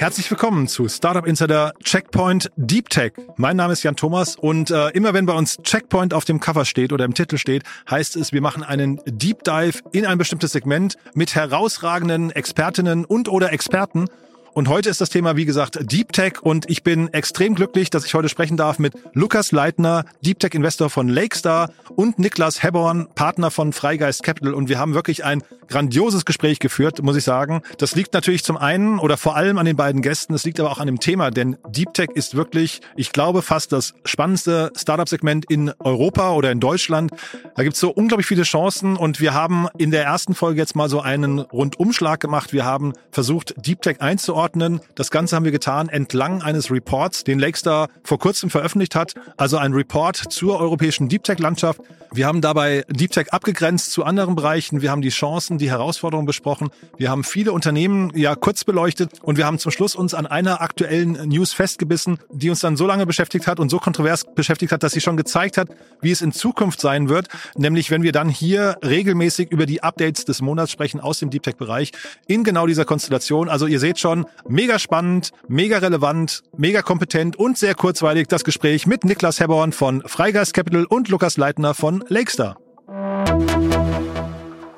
[0.00, 3.12] Herzlich willkommen zu Startup Insider Checkpoint Deep Tech.
[3.36, 6.64] Mein Name ist Jan Thomas und äh, immer wenn bei uns Checkpoint auf dem Cover
[6.64, 10.52] steht oder im Titel steht, heißt es, wir machen einen Deep Dive in ein bestimmtes
[10.52, 14.06] Segment mit herausragenden Expertinnen und oder Experten
[14.52, 18.04] und heute ist das Thema, wie gesagt, Deep Tech und ich bin extrem glücklich, dass
[18.04, 23.06] ich heute sprechen darf mit Lukas Leitner, Deep Tech Investor von Lakestar und Niklas Hebborn,
[23.14, 27.62] Partner von Freigeist Capital und wir haben wirklich ein grandioses Gespräch geführt, muss ich sagen.
[27.78, 30.72] Das liegt natürlich zum einen oder vor allem an den beiden Gästen, es liegt aber
[30.72, 35.48] auch an dem Thema, denn Deep Tech ist wirklich, ich glaube, fast das spannendste Startup-Segment
[35.48, 37.12] in Europa oder in Deutschland.
[37.54, 40.88] Da gibt's so unglaublich viele Chancen und wir haben in der ersten Folge jetzt mal
[40.88, 42.52] so einen Rundumschlag gemacht.
[42.52, 44.80] Wir haben versucht, Deep Tech einzuordnen einordnen.
[44.94, 49.14] Das Ganze haben wir getan entlang eines Reports, den Lakestar vor kurzem veröffentlicht hat.
[49.36, 51.80] Also ein Report zur europäischen Deep Tech-Landschaft.
[52.12, 54.82] Wir haben dabei Deep Tech abgegrenzt zu anderen Bereichen.
[54.82, 56.70] Wir haben die Chancen, die Herausforderungen besprochen.
[56.96, 60.60] Wir haben viele Unternehmen ja kurz beleuchtet und wir haben zum Schluss uns an einer
[60.60, 64.82] aktuellen News festgebissen, die uns dann so lange beschäftigt hat und so kontrovers beschäftigt hat,
[64.82, 65.68] dass sie schon gezeigt hat,
[66.00, 67.28] wie es in Zukunft sein wird.
[67.56, 71.44] Nämlich, wenn wir dann hier regelmäßig über die Updates des Monats sprechen aus dem Deep
[71.44, 71.92] Tech-Bereich
[72.26, 73.48] in genau dieser Konstellation.
[73.48, 78.86] Also ihr seht schon, Mega spannend, mega relevant, mega kompetent und sehr kurzweilig das Gespräch
[78.86, 82.56] mit Niklas Hebborn von Freigeist Capital und Lukas Leitner von Lakestar.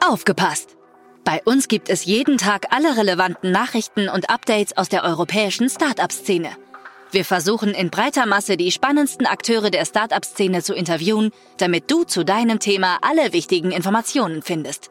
[0.07, 0.77] Aufgepasst!
[1.25, 6.51] Bei uns gibt es jeden Tag alle relevanten Nachrichten und Updates aus der europäischen Startup-Szene.
[7.13, 12.25] Wir versuchen in breiter Masse die spannendsten Akteure der Startup-Szene zu interviewen, damit du zu
[12.25, 14.91] deinem Thema alle wichtigen Informationen findest.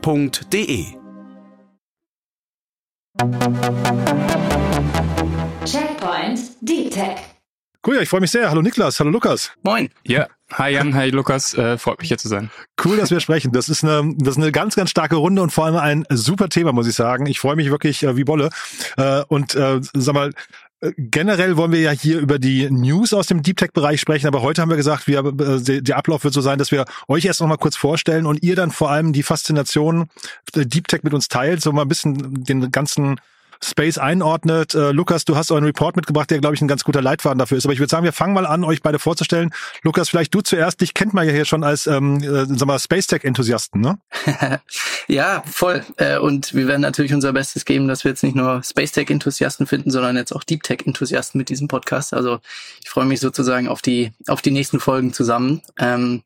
[0.00, 0.86] f.de.
[5.64, 7.18] Checkpoint Deep Tech.
[7.84, 8.48] Cool, ja, ich freue mich sehr.
[8.48, 9.50] Hallo Niklas, hallo Lukas.
[9.64, 9.90] Moin.
[10.06, 12.48] Ja, hi Jan, hi Lukas, äh, freut mich hier zu sein.
[12.82, 13.50] Cool, dass wir sprechen.
[13.50, 16.48] Das ist eine, das ist eine ganz, ganz starke Runde und vor allem ein super
[16.48, 17.26] Thema, muss ich sagen.
[17.26, 18.50] Ich freue mich wirklich äh, wie Bolle.
[18.96, 20.32] Äh, und äh, sag mal,
[20.96, 24.42] generell wollen wir ja hier über die News aus dem Deep Tech Bereich sprechen, aber
[24.42, 27.40] heute haben wir gesagt, wir, äh, der Ablauf wird so sein, dass wir euch erst
[27.40, 30.08] noch mal kurz vorstellen und ihr dann vor allem die Faszination
[30.54, 33.20] Deep Tech mit uns teilt, so mal ein bisschen den ganzen
[33.64, 34.74] Space einordnet.
[34.74, 37.58] Äh, Lukas, du hast euren Report mitgebracht, der, glaube ich, ein ganz guter Leitfaden dafür
[37.58, 37.64] ist.
[37.64, 39.50] Aber ich würde sagen, wir fangen mal an, euch beide vorzustellen.
[39.82, 40.80] Lukas, vielleicht du zuerst.
[40.80, 43.98] Dich kennt man ja hier schon als ähm, äh, sag mal, Space Tech-Enthusiasten, ne?
[45.08, 45.84] ja, voll.
[45.96, 49.66] Äh, und wir werden natürlich unser Bestes geben, dass wir jetzt nicht nur Space Tech-Enthusiasten
[49.66, 52.14] finden, sondern jetzt auch Deep Tech-Enthusiasten mit diesem Podcast.
[52.14, 52.40] Also
[52.82, 55.62] ich freue mich sozusagen auf die, auf die nächsten Folgen zusammen.
[55.78, 56.22] Ähm,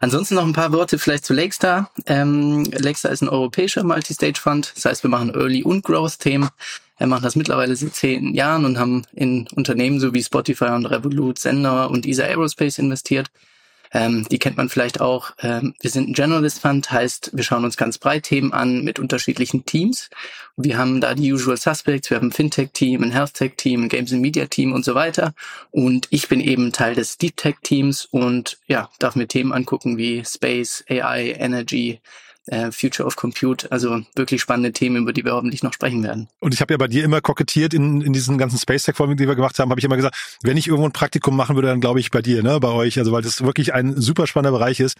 [0.00, 1.90] ansonsten noch ein paar Worte vielleicht zu Lakestar.
[2.06, 4.72] Ähm, Lakestar ist ein europäischer Multistage-Fund.
[4.74, 6.50] Das heißt, wir machen Early- und Growth-Themen.
[6.98, 10.86] Wir machen das mittlerweile seit zehn Jahren und haben in Unternehmen so wie Spotify und
[10.86, 13.30] Revolut, Sender und ESA Aerospace investiert.
[13.94, 15.30] Ähm, die kennt man vielleicht auch.
[15.38, 18.98] Ähm, wir sind ein Generalist Fund, heißt, wir schauen uns ganz breit Themen an mit
[18.98, 20.10] unterschiedlichen Teams.
[20.56, 24.20] Wir haben da die Usual Suspects, wir haben ein Fintech-Team, ein Health-Tech-Team, ein Games and
[24.20, 25.32] Media-Team und so weiter.
[25.70, 30.24] Und ich bin eben Teil des Deep Tech-Teams und ja, darf mir Themen angucken wie
[30.24, 32.00] Space, AI, Energy,
[32.46, 33.70] äh, Future of Compute.
[33.70, 36.28] Also wirklich spannende Themen, über die wir hoffentlich noch sprechen werden.
[36.40, 39.16] Und ich habe ja bei dir immer kokettiert in, in diesen ganzen Space Tech Folgen,
[39.16, 41.68] die wir gemacht haben, habe ich immer gesagt, wenn ich irgendwo ein Praktikum machen würde,
[41.68, 42.98] dann glaube ich bei dir, ne, bei euch.
[42.98, 44.96] Also weil das wirklich ein super spannender Bereich ist.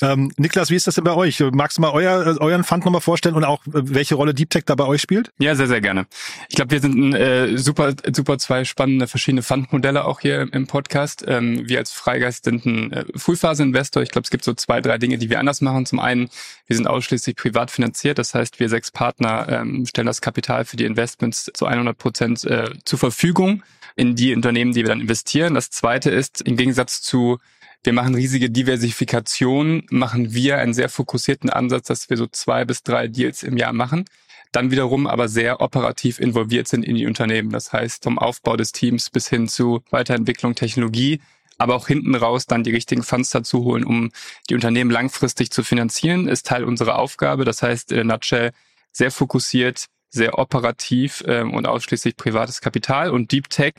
[0.00, 1.42] Ähm, Niklas, wie ist das denn bei euch?
[1.52, 4.64] Magst du mal euer, euren Fund nochmal vorstellen und auch äh, welche Rolle Deep Tech
[4.64, 5.32] da bei euch spielt?
[5.38, 6.06] Ja, sehr, sehr gerne.
[6.48, 10.66] Ich glaube, wir sind ein, äh, super, super zwei spannende verschiedene Fundmodelle auch hier im
[10.66, 11.24] Podcast.
[11.26, 14.02] Ähm, wir als Freigeist sind ein äh, Frühphase-Investor.
[14.02, 15.84] Ich glaube, es gibt so zwei, drei Dinge, die wir anders machen.
[15.84, 16.30] Zum einen,
[16.66, 18.18] wir sind ausschließlich privat finanziert.
[18.18, 22.44] Das heißt, wir sechs Partner ähm, stellen das Kapital für die Investments zu 100 Prozent
[22.44, 23.64] äh, zur Verfügung
[23.96, 25.54] in die Unternehmen, die wir dann investieren.
[25.54, 27.40] Das zweite ist, im Gegensatz zu
[27.88, 32.82] wir machen riesige Diversifikation, machen wir einen sehr fokussierten Ansatz, dass wir so zwei bis
[32.82, 34.04] drei Deals im Jahr machen.
[34.52, 37.48] dann wiederum aber sehr operativ involviert sind in die Unternehmen.
[37.48, 41.22] Das heißt, vom Aufbau des Teams bis hin zu Weiterentwicklung Technologie,
[41.56, 44.10] aber auch hinten raus dann die richtigen Funds dazu holen, um
[44.50, 47.46] die Unternehmen langfristig zu finanzieren, ist Teil unserer Aufgabe.
[47.46, 48.52] Das heißt, in der Nutshell
[48.92, 53.76] sehr fokussiert, sehr operativ ähm, und ausschließlich privates Kapital und Deep Tech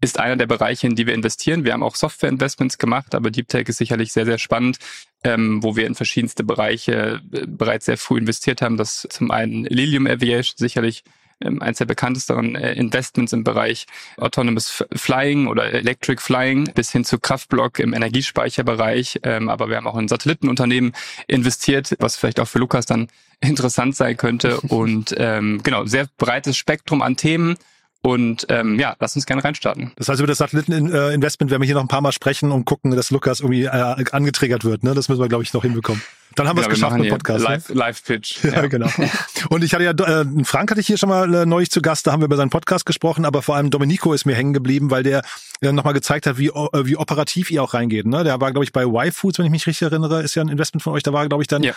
[0.00, 1.64] ist einer der Bereiche, in die wir investieren.
[1.64, 4.78] Wir haben auch Software-Investments gemacht, aber Deep Tech ist sicherlich sehr, sehr spannend,
[5.24, 8.76] ähm, wo wir in verschiedenste Bereiche äh, bereits sehr früh investiert haben.
[8.76, 11.02] Das zum einen Lilium Aviation, sicherlich
[11.40, 13.86] ähm, eines der bekanntesten äh, Investments im Bereich
[14.16, 19.20] Autonomous Flying oder Electric Flying bis hin zu Kraftblock im Energiespeicherbereich.
[19.22, 20.92] Ähm, aber wir haben auch in Satellitenunternehmen
[21.26, 23.08] investiert, was vielleicht auch für Lukas dann
[23.40, 24.60] interessant sein könnte.
[24.68, 27.56] Und ähm, genau, sehr breites Spektrum an Themen
[28.08, 29.92] und ähm, ja, lass uns gerne reinstarten.
[29.96, 32.90] Das heißt, über das Satelliteninvestment werden wir hier noch ein paar Mal sprechen und gucken,
[32.92, 34.82] dass Lukas irgendwie äh, angetriggert wird.
[34.82, 34.94] Ne?
[34.94, 36.02] Das müssen wir, glaube ich, noch hinbekommen.
[36.34, 37.44] Dann haben genau, wir es geschafft mit Podcast.
[37.44, 37.74] Live, ne?
[37.74, 38.44] live Pitch.
[38.48, 38.88] Ja, ja, genau.
[39.50, 42.06] Und ich hatte ja, äh, Frank hatte ich hier schon mal äh, neulich zu Gast,
[42.06, 44.90] da haben wir über seinen Podcast gesprochen, aber vor allem Domenico ist mir hängen geblieben,
[44.90, 45.22] weil der
[45.60, 48.06] äh, nochmal gezeigt hat, wie, äh, wie operativ ihr auch reingeht.
[48.06, 48.24] Ne?
[48.24, 50.82] Der war, glaube ich, bei Y-Foods, wenn ich mich richtig erinnere, ist ja ein Investment
[50.82, 51.74] von euch, da war, glaube ich, dann ja.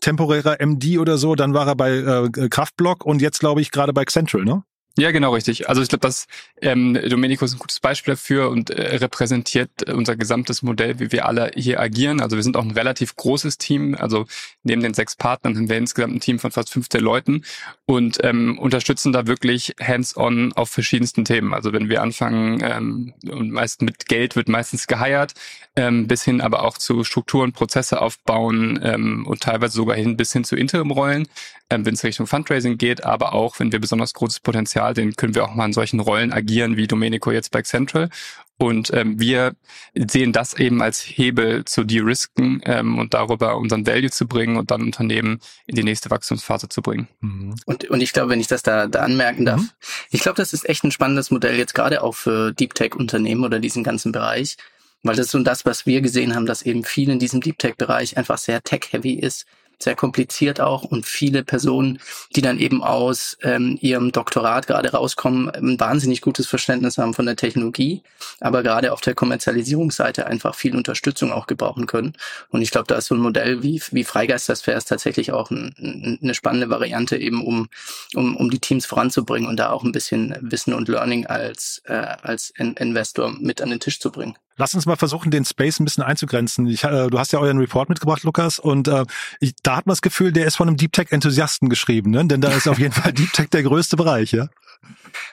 [0.00, 3.92] temporärer MD oder so, dann war er bei äh, Kraftblock und jetzt, glaube ich, gerade
[3.92, 4.62] bei Central, ne?
[4.98, 5.68] Ja, genau richtig.
[5.68, 6.26] Also ich glaube, dass
[6.62, 11.26] ähm, Domenico ist ein gutes Beispiel dafür und äh, repräsentiert unser gesamtes Modell, wie wir
[11.26, 12.22] alle hier agieren.
[12.22, 13.94] Also wir sind auch ein relativ großes Team.
[13.94, 14.24] Also
[14.62, 17.42] neben den sechs Partnern haben wir insgesamt ein Team von fast 15 Leuten
[17.84, 21.52] und ähm, unterstützen da wirklich hands-on auf verschiedensten Themen.
[21.52, 25.34] Also wenn wir anfangen, ähm, und meist mit Geld wird meistens geheiert,
[25.76, 30.32] ähm, bis hin aber auch zu Strukturen, Prozesse aufbauen ähm, und teilweise sogar hin bis
[30.32, 31.28] hin zu Interimrollen,
[31.68, 35.34] ähm, wenn es Richtung Fundraising geht, aber auch wenn wir besonders großes Potenzial, den können
[35.34, 38.10] wir auch mal in solchen Rollen agieren wie Domenico jetzt bei Central.
[38.58, 39.54] Und ähm, wir
[39.94, 44.70] sehen das eben als Hebel zu de-risken ähm, und darüber unseren Value zu bringen und
[44.70, 47.06] dann Unternehmen in die nächste Wachstumsphase zu bringen.
[47.20, 47.54] Mhm.
[47.66, 49.70] Und, und ich glaube, wenn ich das da, da anmerken darf, mhm.
[50.10, 53.58] ich glaube, das ist echt ein spannendes Modell jetzt gerade auch für Deep Tech-Unternehmen oder
[53.58, 54.56] diesen ganzen Bereich,
[55.02, 57.58] weil das ist so das, was wir gesehen haben, dass eben viel in diesem Deep
[57.58, 59.44] Tech-Bereich einfach sehr tech-heavy ist
[59.78, 61.98] sehr kompliziert auch und viele Personen,
[62.34, 67.26] die dann eben aus ähm, ihrem Doktorat gerade rauskommen, ein wahnsinnig gutes Verständnis haben von
[67.26, 68.02] der Technologie,
[68.40, 72.14] aber gerade auf der Kommerzialisierungsseite einfach viel Unterstützung auch gebrauchen können.
[72.50, 75.32] Und ich glaube, da ist so ein Modell wie, wie Freigeist das Fair ist tatsächlich
[75.32, 77.68] auch ein, eine spannende Variante eben, um,
[78.14, 81.92] um, um die Teams voranzubringen und da auch ein bisschen Wissen und Learning als, äh,
[81.94, 84.36] als Investor mit an den Tisch zu bringen.
[84.58, 86.66] Lass uns mal versuchen, den Space ein bisschen einzugrenzen.
[86.66, 89.04] Ich, äh, du hast ja euren Report mitgebracht, Lukas, und äh,
[89.40, 92.24] ich, da hat man das Gefühl, der ist von einem Deep Tech-Enthusiasten geschrieben, ne?
[92.24, 94.48] denn da ist auf jeden Fall Deep Tech der größte Bereich, ja?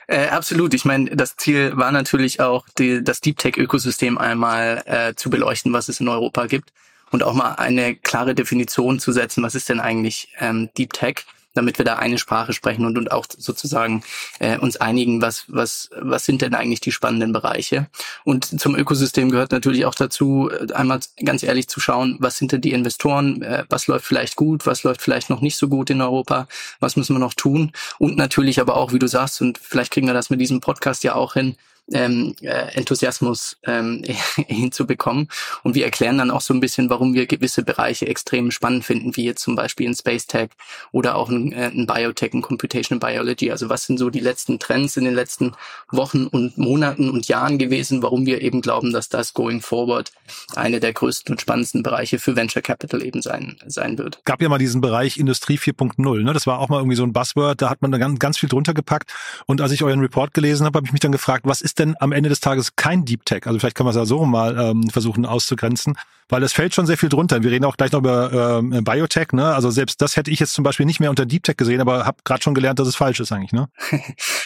[0.08, 0.74] Äh, absolut.
[0.74, 5.72] Ich meine, das Ziel war natürlich auch, die, das Deep Tech-Ökosystem einmal äh, zu beleuchten,
[5.72, 6.74] was es in Europa gibt
[7.12, 11.26] und auch mal eine klare Definition zu setzen, was ist denn eigentlich ähm, Deep Tech
[11.54, 14.04] damit wir da eine Sprache sprechen und, und auch sozusagen
[14.40, 17.88] äh, uns einigen, was, was, was sind denn eigentlich die spannenden Bereiche.
[18.24, 22.52] Und zum Ökosystem gehört natürlich auch dazu, äh, einmal ganz ehrlich zu schauen, was sind
[22.52, 25.90] denn die Investoren, äh, was läuft vielleicht gut, was läuft vielleicht noch nicht so gut
[25.90, 26.48] in Europa,
[26.80, 27.72] was müssen wir noch tun.
[28.00, 31.04] Und natürlich aber auch, wie du sagst, und vielleicht kriegen wir das mit diesem Podcast
[31.04, 31.56] ja auch hin,
[31.92, 34.04] ähm, äh, Enthusiasmus ähm,
[34.48, 35.28] hinzubekommen.
[35.64, 39.16] Und wir erklären dann auch so ein bisschen, warum wir gewisse Bereiche extrem spannend finden,
[39.16, 40.50] wie jetzt zum Beispiel in Space Tech
[40.92, 43.52] oder auch in, äh, Biotech, in Computational Biology.
[43.52, 45.54] Also was sind so die letzten Trends in den letzten
[45.92, 50.12] Wochen und Monaten und Jahren gewesen, warum wir eben glauben, dass das going forward
[50.56, 54.24] eine der größten und spannendsten Bereiche für Venture Capital eben sein, sein wird.
[54.26, 56.34] Gab ja mal diesen Bereich Industrie 4.0, ne?
[56.34, 58.50] Das war auch mal irgendwie so ein Buzzword, da hat man da ganz, ganz viel
[58.50, 59.14] drunter gepackt.
[59.46, 61.80] Und als ich euren Report gelesen habe, habe ich mich dann gefragt, was ist ist
[61.80, 63.48] denn am Ende des Tages kein Deep Tech?
[63.48, 65.96] Also vielleicht kann man es ja so mal ähm, versuchen auszugrenzen
[66.30, 67.44] weil es fällt schon sehr viel drunter.
[67.44, 69.54] Wir reden auch gleich noch über äh, Biotech, ne?
[69.54, 72.06] Also selbst das hätte ich jetzt zum Beispiel nicht mehr unter Deep Tech gesehen, aber
[72.06, 73.70] habe gerade schon gelernt, dass es falsch ist eigentlich, ne?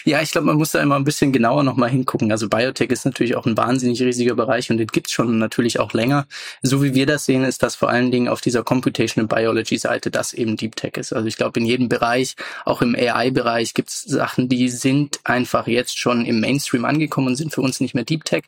[0.05, 2.31] ja, ich glaube, man muss da immer ein bisschen genauer nochmal hingucken.
[2.31, 5.93] Also Biotech ist natürlich auch ein wahnsinnig riesiger Bereich und den gibt's schon natürlich auch
[5.93, 6.25] länger.
[6.61, 10.11] So wie wir das sehen, ist das vor allen Dingen auf dieser Computational Biology Seite,
[10.11, 11.13] das eben Deep Tech ist.
[11.13, 15.97] Also ich glaube, in jedem Bereich, auch im AI-Bereich, gibt's Sachen, die sind einfach jetzt
[15.97, 18.43] schon im Mainstream angekommen und sind für uns nicht mehr Deep Tech.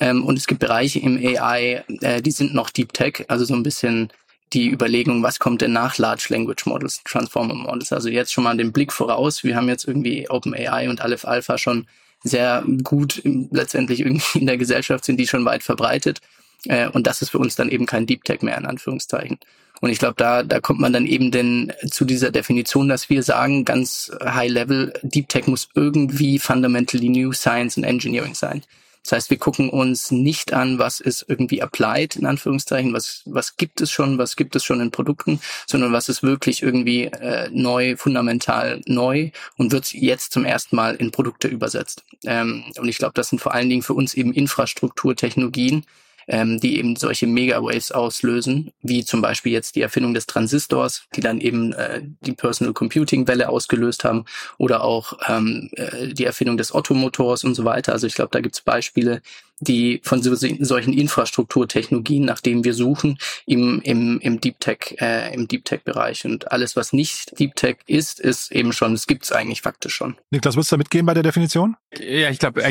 [0.00, 3.54] Ähm, und es gibt Bereiche im AI, äh, die sind noch Deep Tech, also so
[3.54, 4.10] ein bisschen
[4.52, 7.92] die Überlegung, was kommt denn nach Large Language Models, Transformer Models.
[7.92, 9.44] Also jetzt schon mal den Blick voraus.
[9.44, 11.86] Wir haben jetzt irgendwie OpenAI und Aleph Alpha schon
[12.24, 16.20] sehr gut letztendlich irgendwie in der Gesellschaft sind die schon weit verbreitet.
[16.64, 19.38] Äh, und das ist für uns dann eben kein Deep Tech mehr, in Anführungszeichen.
[19.80, 23.22] Und ich glaube, da, da kommt man dann eben denn zu dieser Definition, dass wir
[23.22, 28.62] sagen, ganz high level, Deep Tech muss irgendwie fundamentally new science and engineering sein.
[29.08, 33.56] Das heißt, wir gucken uns nicht an, was ist irgendwie applied, in Anführungszeichen, was, was
[33.56, 37.48] gibt es schon, was gibt es schon in Produkten, sondern was ist wirklich irgendwie äh,
[37.50, 42.04] neu, fundamental neu und wird jetzt zum ersten Mal in Produkte übersetzt.
[42.26, 45.86] Ähm, und ich glaube, das sind vor allen Dingen für uns eben Infrastrukturtechnologien,
[46.28, 51.20] ähm, die eben solche Megawaves auslösen, wie zum Beispiel jetzt die Erfindung des Transistors, die
[51.20, 54.24] dann eben äh, die Personal Computing Welle ausgelöst haben,
[54.58, 57.92] oder auch ähm, äh, die Erfindung des Ottomotors und so weiter.
[57.92, 59.22] Also ich glaube, da gibt es Beispiele,
[59.60, 65.34] die von so, solchen Infrastrukturtechnologien, nach denen wir suchen, im, im, im Deep Tech, äh,
[65.34, 66.24] im Deep Tech Bereich.
[66.24, 69.94] Und alles, was nicht Deep Tech ist, ist eben schon, es gibt es eigentlich faktisch
[69.94, 70.16] schon.
[70.30, 71.76] Niklas, würdest du da mitgehen bei der Definition?
[71.98, 72.62] Ja, ich glaube,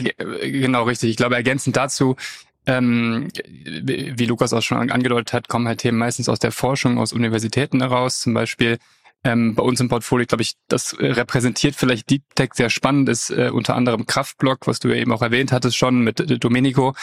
[0.41, 1.09] genau richtig.
[1.09, 2.15] Ich glaube, ergänzend dazu,
[2.67, 7.13] ähm, wie Lukas auch schon angedeutet hat, kommen halt Themen meistens aus der Forschung, aus
[7.13, 8.19] Universitäten heraus.
[8.19, 8.77] Zum Beispiel
[9.23, 13.29] ähm, bei uns im Portfolio, glaube ich, das repräsentiert vielleicht Deep Tech sehr spannend, ist
[13.29, 16.93] äh, unter anderem Kraftblock, was du ja eben auch erwähnt hattest schon mit äh, Domenico,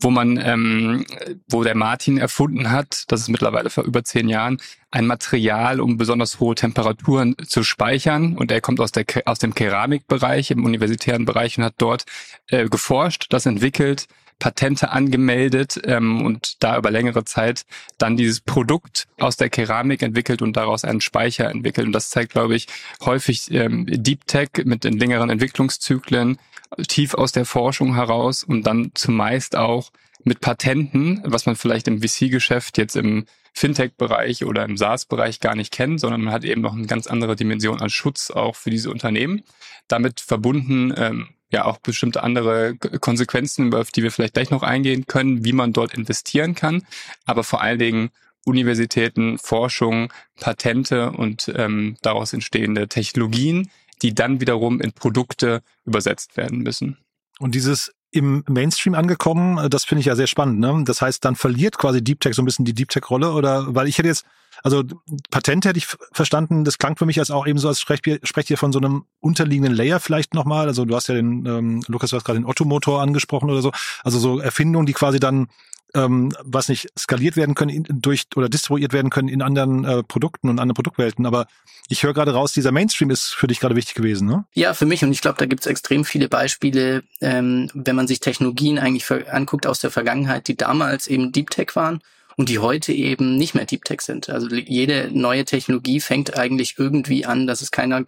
[0.00, 1.04] wo man, ähm,
[1.48, 4.58] wo der Martin erfunden hat, das ist mittlerweile vor über zehn Jahren,
[4.92, 8.36] ein Material, um besonders hohe Temperaturen zu speichern.
[8.36, 12.04] Und er kommt aus, der, aus dem Keramikbereich, im universitären Bereich und hat dort
[12.46, 14.06] äh, geforscht, das entwickelt,
[14.38, 17.64] Patente angemeldet ähm, und da über längere Zeit
[17.98, 21.86] dann dieses Produkt aus der Keramik entwickelt und daraus einen Speicher entwickelt.
[21.86, 22.66] Und das zeigt, glaube ich,
[23.00, 26.38] häufig ähm, Deep Tech mit den längeren Entwicklungszyklen
[26.86, 29.90] tief aus der Forschung heraus und dann zumeist auch
[30.24, 35.72] mit Patenten, was man vielleicht im VC-Geschäft jetzt im Fintech-Bereich oder im SaaS-Bereich gar nicht
[35.72, 38.90] kennt, sondern man hat eben noch eine ganz andere Dimension an Schutz auch für diese
[38.90, 39.42] Unternehmen.
[39.88, 45.06] Damit verbunden ähm, ja auch bestimmte andere Konsequenzen, auf die wir vielleicht gleich noch eingehen
[45.06, 46.82] können, wie man dort investieren kann,
[47.24, 48.10] aber vor allen Dingen
[48.44, 53.70] Universitäten, Forschung, Patente und ähm, daraus entstehende Technologien,
[54.02, 56.98] die dann wiederum in Produkte übersetzt werden müssen.
[57.38, 60.60] Und dieses im Mainstream angekommen, das finde ich ja sehr spannend.
[60.60, 60.82] Ne?
[60.86, 63.86] Das heißt, dann verliert quasi Deep Tech so ein bisschen die Deep Tech-Rolle oder weil
[63.86, 64.24] ich hätte jetzt
[64.62, 64.84] also
[65.30, 68.18] Patente hätte ich verstanden, das klang für mich als auch eben so, als sprecht ihr,
[68.22, 70.66] sprecht ihr von so einem unterliegenden Layer vielleicht nochmal.
[70.66, 73.72] Also du hast ja den, ähm, Lukas, du hast gerade den Ottomotor angesprochen oder so.
[74.02, 75.48] Also so Erfindungen, die quasi dann
[75.94, 80.02] ähm, was nicht skaliert werden können in, durch oder distribuiert werden können in anderen äh,
[80.02, 81.26] Produkten und anderen Produktwelten.
[81.26, 81.46] Aber
[81.88, 84.44] ich höre gerade raus, dieser Mainstream ist für dich gerade wichtig gewesen, ne?
[84.54, 88.06] Ja, für mich und ich glaube, da gibt es extrem viele Beispiele, ähm, wenn man
[88.06, 92.02] sich Technologien eigentlich anguckt aus der Vergangenheit, die damals eben Deep Tech waren
[92.38, 94.30] und die heute eben nicht mehr Deep Tech sind.
[94.30, 98.04] Also jede neue Technologie fängt eigentlich irgendwie an, dass es keiner,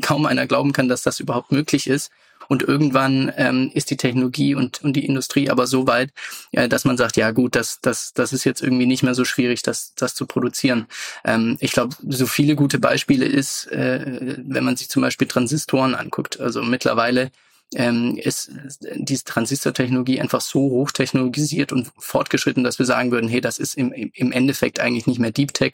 [0.00, 2.10] kaum einer glauben kann, dass das überhaupt möglich ist.
[2.48, 6.10] Und irgendwann ähm, ist die Technologie und, und die Industrie aber so weit,
[6.52, 9.26] äh, dass man sagt, ja gut, das, das, das ist jetzt irgendwie nicht mehr so
[9.26, 10.86] schwierig, das, das zu produzieren.
[11.24, 15.94] Ähm, ich glaube, so viele gute Beispiele ist, äh, wenn man sich zum Beispiel Transistoren
[15.94, 16.40] anguckt.
[16.40, 17.30] Also mittlerweile
[17.74, 18.50] ähm, ist
[18.94, 23.92] diese Transistortechnologie einfach so hochtechnologisiert und fortgeschritten, dass wir sagen würden, hey, das ist im,
[23.92, 25.72] im Endeffekt eigentlich nicht mehr Deep Tech.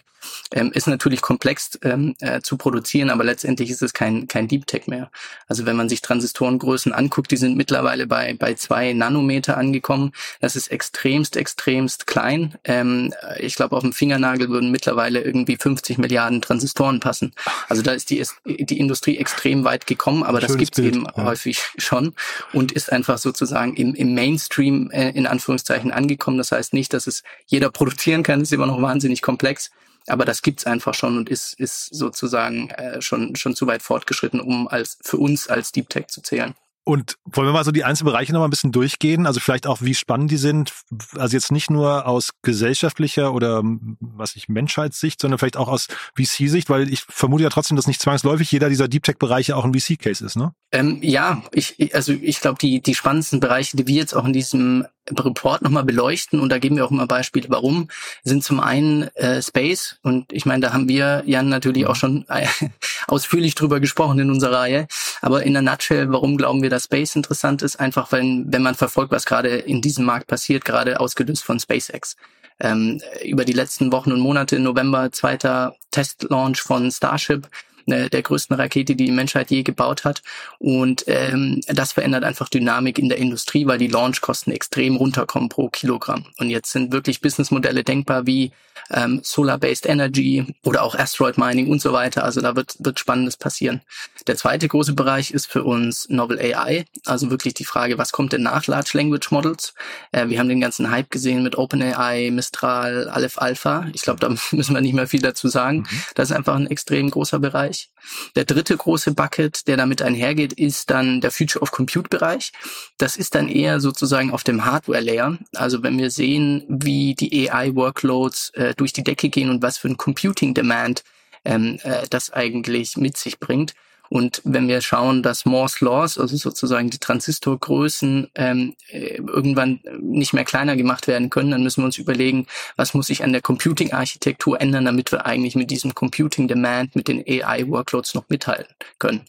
[0.53, 4.67] Ähm, ist natürlich komplex ähm, äh, zu produzieren, aber letztendlich ist es kein, kein Deep
[4.67, 5.11] Tech mehr.
[5.49, 10.13] Also wenn man sich Transistorengrößen anguckt, die sind mittlerweile bei, bei zwei Nanometer angekommen.
[10.41, 12.55] Das ist extremst, extremst klein.
[12.65, 17.33] Ähm, ich glaube, auf dem Fingernagel würden mittlerweile irgendwie 50 Milliarden Transistoren passen.
[17.69, 20.85] Also da ist die, ist die Industrie extrem weit gekommen, aber Schönes das gibt es
[20.85, 21.25] eben ja.
[21.25, 22.15] häufig schon
[22.53, 26.39] und ist einfach sozusagen im, im Mainstream äh, in Anführungszeichen angekommen.
[26.39, 29.71] Das heißt nicht, dass es jeder produzieren kann, ist immer noch wahnsinnig komplex.
[30.09, 34.41] Aber das gibt's einfach schon und ist, ist sozusagen äh, schon, schon zu weit fortgeschritten,
[34.41, 36.55] um als für uns als Deep Tech zu zählen.
[36.85, 39.27] Und wollen wir mal so die einzelnen Bereiche noch mal ein bisschen durchgehen?
[39.27, 40.73] Also vielleicht auch, wie spannend die sind.
[41.17, 43.63] Also jetzt nicht nur aus gesellschaftlicher oder
[44.01, 45.87] was ich Menschheitssicht, sondern vielleicht auch aus
[46.17, 49.73] VC-Sicht, weil ich vermute ja trotzdem, dass nicht zwangsläufig jeder dieser Deep Tech-Bereiche auch ein
[49.73, 50.55] VC-Case ist, ne?
[50.73, 54.33] Ähm, ja, ich, also ich glaube, die, die spannendsten Bereiche, die wir jetzt auch in
[54.33, 57.89] diesem Report nochmal beleuchten und da geben wir auch immer Beispiele, warum,
[58.23, 62.25] sind zum einen äh, Space und ich meine, da haben wir, Jan, natürlich auch schon
[62.29, 62.47] äh,
[63.09, 64.87] ausführlich drüber gesprochen in unserer Reihe,
[65.21, 67.77] aber in der Nutshell, warum glauben wir, dass Space interessant ist?
[67.77, 72.17] Einfach, wenn, wenn man verfolgt, was gerade in diesem Markt passiert, gerade ausgelöst von SpaceX.
[72.61, 77.49] Ähm, über die letzten Wochen und Monate, im November, zweiter Testlaunch von Starship,
[77.87, 80.23] äh, der größten Rakete, die die Menschheit je gebaut hat.
[80.59, 85.69] Und ähm, das verändert einfach Dynamik in der Industrie, weil die Launchkosten extrem runterkommen pro
[85.69, 86.27] Kilogramm.
[86.39, 88.53] Und jetzt sind wirklich Businessmodelle denkbar wie
[88.91, 92.25] ähm, Solar-Based Energy oder auch Asteroid Mining und so weiter.
[92.25, 93.81] Also da wird, wird Spannendes passieren.
[94.27, 98.33] Der zweite große Bereich ist für uns Novel AI, also wirklich die Frage, was kommt
[98.33, 99.75] denn nach Large Language Models?
[100.13, 103.87] Äh, wir haben den ganzen Hype gesehen mit OpenAI, Mistral, Aleph Alpha.
[103.93, 105.79] Ich glaube, da müssen wir nicht mehr viel dazu sagen.
[105.79, 106.03] Mhm.
[106.15, 107.72] Das ist einfach ein extrem großer Bereich.
[107.73, 107.91] Bereich.
[108.37, 112.53] Der dritte große Bucket, der damit einhergeht, ist dann der Future of Compute Bereich.
[112.99, 115.39] Das ist dann eher sozusagen auf dem Hardware Layer.
[115.55, 119.79] Also wenn wir sehen, wie die AI Workloads äh, durch die Decke gehen und was
[119.79, 121.05] für ein Computing Demand
[121.45, 123.75] ähm, äh, das eigentlich mit sich bringt,
[124.13, 130.35] und wenn wir schauen, dass Moore's Laws, also sozusagen die Transistorgrößen, ähm, äh, irgendwann nicht
[130.35, 133.41] mehr kleiner gemacht werden können, dann müssen wir uns überlegen, was muss sich an der
[133.41, 139.23] Computing-Architektur ändern, damit wir eigentlich mit diesem Computing-Demand, mit den AI-Workloads noch mithalten können.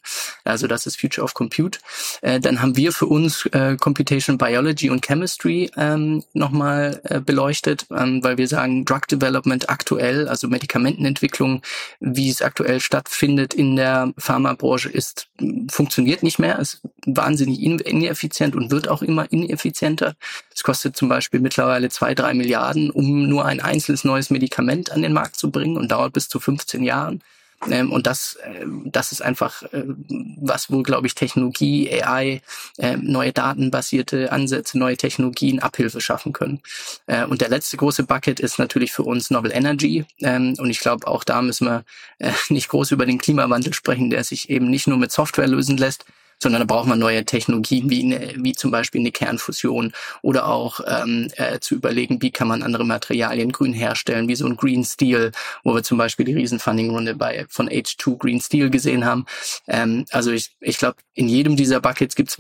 [0.44, 1.80] Also das ist Future of Compute.
[2.22, 7.86] Äh, dann haben wir für uns äh, Computation Biology und Chemistry ähm, nochmal äh, beleuchtet,
[7.90, 11.62] ähm, weil wir sagen, Drug Development aktuell, also Medikamentenentwicklung,
[12.02, 15.28] wie es aktuell stattfindet in der Pharmabranche, Branche ist,
[15.70, 20.16] funktioniert nicht mehr, ist wahnsinnig ineffizient und wird auch immer ineffizienter.
[20.52, 25.04] Es kostet zum Beispiel mittlerweile zwei, drei Milliarden, um nur ein einzelnes neues Medikament an
[25.04, 27.22] den Markt zu bringen und dauert bis zu 15 Jahren.
[27.70, 29.84] Ähm, und das, äh, das ist einfach, äh,
[30.38, 32.42] was wohl, glaube ich, Technologie, AI,
[32.78, 36.62] äh, neue datenbasierte Ansätze, neue Technologien Abhilfe schaffen können.
[37.08, 40.06] Äh, und der letzte große Bucket ist natürlich für uns Novel Energy.
[40.22, 41.84] Ähm, und ich glaube, auch da müssen wir
[42.20, 45.78] äh, nicht groß über den Klimawandel sprechen, der sich eben nicht nur mit Software lösen
[45.78, 46.06] lässt,
[46.44, 50.80] sondern da braucht man neue Technologien wie, eine, wie zum Beispiel eine Kernfusion oder auch
[50.86, 54.84] ähm, äh, zu überlegen, wie kann man andere Materialien grün herstellen, wie so ein Green
[54.84, 55.32] Steel,
[55.64, 59.26] wo wir zum Beispiel die Riesenfunding-Runde bei von H2 Green Steel gesehen haben.
[59.68, 62.38] Ähm, also ich, ich glaube, in jedem dieser Buckets gibt es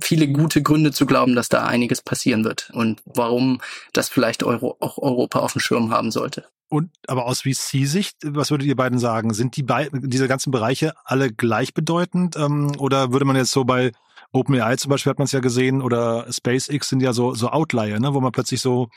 [0.00, 3.60] viele gute Gründe zu glauben, dass da einiges passieren wird und warum
[3.92, 6.44] das vielleicht Euro, auch Europa auf dem Schirm haben sollte.
[6.68, 9.32] Und aber aus VC-Sicht, was würdet ihr beiden sagen?
[9.32, 12.36] Sind die beiden, diese ganzen Bereiche alle gleichbedeutend?
[12.36, 13.92] Ähm, oder würde man jetzt so bei
[14.32, 17.98] OpenAI zum Beispiel hat man es ja gesehen oder SpaceX sind ja so, so Outlier,
[18.00, 18.88] ne, wo man plötzlich so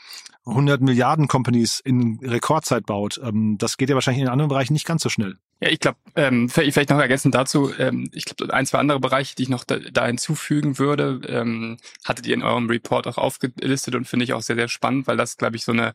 [0.46, 3.20] 100 Milliarden Companies in Rekordzeit baut.
[3.22, 5.36] Ähm, das geht ja wahrscheinlich in anderen Bereichen nicht ganz so schnell.
[5.60, 9.36] Ja, ich glaube, ähm, vielleicht noch ergänzend dazu, ähm, ich glaube, ein, zwei andere Bereiche,
[9.36, 13.94] die ich noch da, da hinzufügen würde, ähm, hattet ihr in eurem Report auch aufgelistet
[13.94, 15.92] und finde ich auch sehr, sehr spannend, weil das, glaube ich, so eine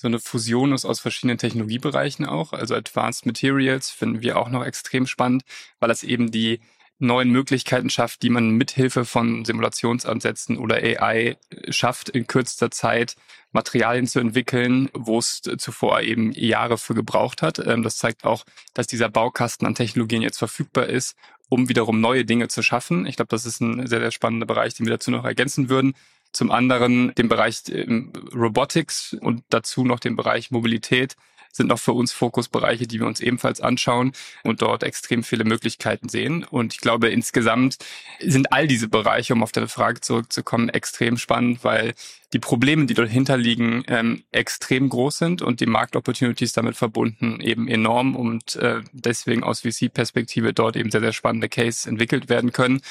[0.00, 2.52] so eine Fusion ist aus verschiedenen Technologiebereichen auch.
[2.52, 5.42] Also Advanced Materials finden wir auch noch extrem spannend,
[5.80, 6.60] weil das eben die
[7.00, 11.36] neuen Möglichkeiten schafft, die man mithilfe von Simulationsansätzen oder AI
[11.68, 13.16] schafft, in kürzester Zeit
[13.50, 17.58] Materialien zu entwickeln, wo es zuvor eben Jahre für gebraucht hat.
[17.58, 21.16] Ähm, das zeigt auch, dass dieser Baukasten an Technologien jetzt verfügbar ist,
[21.48, 23.04] um wiederum neue Dinge zu schaffen.
[23.06, 25.94] Ich glaube, das ist ein sehr, sehr spannender Bereich, den wir dazu noch ergänzen würden.
[26.32, 31.16] Zum anderen den Bereich ähm, Robotics und dazu noch den Bereich Mobilität
[31.52, 34.12] sind noch für uns Fokusbereiche, die wir uns ebenfalls anschauen
[34.44, 36.44] und dort extrem viele Möglichkeiten sehen.
[36.44, 37.78] Und ich glaube, insgesamt
[38.20, 41.94] sind all diese Bereiche, um auf deine Frage zurückzukommen, extrem spannend, weil
[42.32, 47.68] die Probleme, die dahinter liegen, ähm, extrem groß sind und die Marktopportunities damit verbunden eben
[47.68, 52.82] enorm und äh, deswegen aus VC-Perspektive dort eben sehr, sehr spannende Case entwickelt werden können.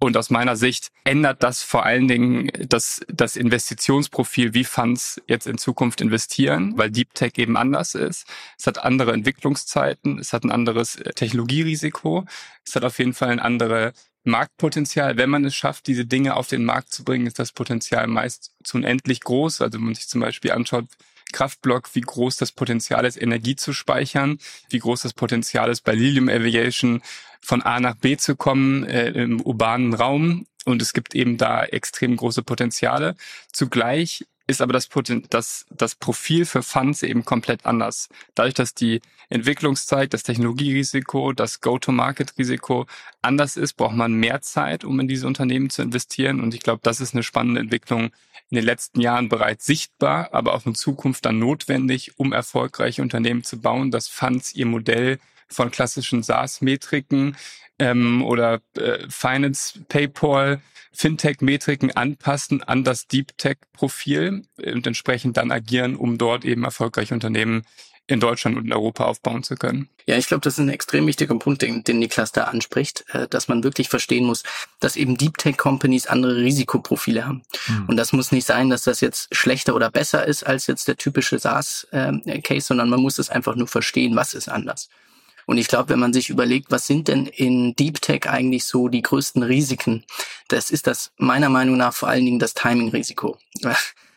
[0.00, 5.48] Und aus meiner Sicht ändert das vor allen Dingen das, das Investitionsprofil, wie Funds jetzt
[5.48, 8.24] in Zukunft investieren, weil Deep Tech eben anders ist.
[8.56, 12.26] Es hat andere Entwicklungszeiten, es hat ein anderes äh, Technologierisiko,
[12.64, 15.16] es hat auf jeden Fall ein anderes Marktpotenzial.
[15.16, 18.52] Wenn man es schafft, diese Dinge auf den Markt zu bringen, ist das Potenzial meist
[18.62, 19.62] zu unendlich groß.
[19.62, 20.86] Also wenn man sich zum Beispiel anschaut,
[21.32, 24.38] Kraftblock, wie groß das Potenzial ist, Energie zu speichern,
[24.70, 27.02] wie groß das Potenzial ist, bei Lilium Aviation
[27.40, 30.46] von A nach B zu kommen äh, im urbanen Raum.
[30.64, 33.14] Und es gibt eben da extrem große Potenziale.
[33.52, 34.88] Zugleich ist aber das,
[35.28, 38.08] das, das Profil für Funds eben komplett anders.
[38.34, 42.86] Dadurch, dass die Entwicklungszeit, das Technologierisiko, das Go-to-Market-Risiko
[43.20, 46.40] anders ist, braucht man mehr Zeit, um in diese Unternehmen zu investieren.
[46.40, 48.10] Und ich glaube, das ist eine spannende Entwicklung
[48.50, 53.44] in den letzten Jahren bereits sichtbar, aber auch in Zukunft dann notwendig, um erfolgreiche Unternehmen
[53.44, 57.36] zu bauen, dass Funds ihr Modell von klassischen SaaS-Metriken
[57.78, 60.60] ähm, oder äh, Finance, PayPal,
[60.92, 67.64] Fintech-Metriken anpassen an das Deep Tech-Profil und entsprechend dann agieren, um dort eben erfolgreiche Unternehmen
[68.08, 69.88] in Deutschland und in Europa aufbauen zu können.
[70.06, 73.28] Ja, ich glaube, das ist ein extrem wichtiger Punkt, den, den Niklas da anspricht, äh,
[73.28, 74.42] dass man wirklich verstehen muss,
[74.80, 77.42] dass eben Deep Tech Companies andere Risikoprofile haben.
[77.66, 77.86] Mhm.
[77.86, 80.96] Und das muss nicht sein, dass das jetzt schlechter oder besser ist als jetzt der
[80.96, 84.88] typische SaaS-Case, äh, sondern man muss es einfach nur verstehen, was ist anders.
[85.48, 88.88] Und ich glaube, wenn man sich überlegt, was sind denn in Deep Tech eigentlich so
[88.88, 90.04] die größten Risiken,
[90.48, 93.38] das ist das meiner Meinung nach vor allen Dingen das Timing-Risiko.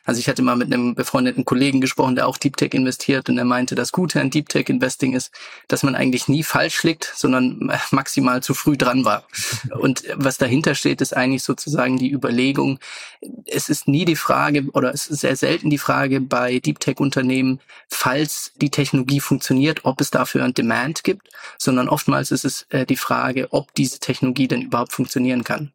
[0.03, 3.37] Also ich hatte mal mit einem befreundeten Kollegen gesprochen, der auch Deep Tech investiert und
[3.37, 5.31] er meinte, das Gute an Deep Tech Investing ist,
[5.67, 9.23] dass man eigentlich nie falsch liegt, sondern maximal zu früh dran war.
[9.71, 12.79] Und was dahinter steht, ist eigentlich sozusagen die Überlegung,
[13.45, 16.99] es ist nie die Frage oder es ist sehr selten die Frage bei Deep Tech
[16.99, 17.59] Unternehmen,
[17.89, 22.85] falls die Technologie funktioniert, ob es dafür ein Demand gibt, sondern oftmals ist es äh,
[22.85, 25.71] die Frage, ob diese Technologie denn überhaupt funktionieren kann.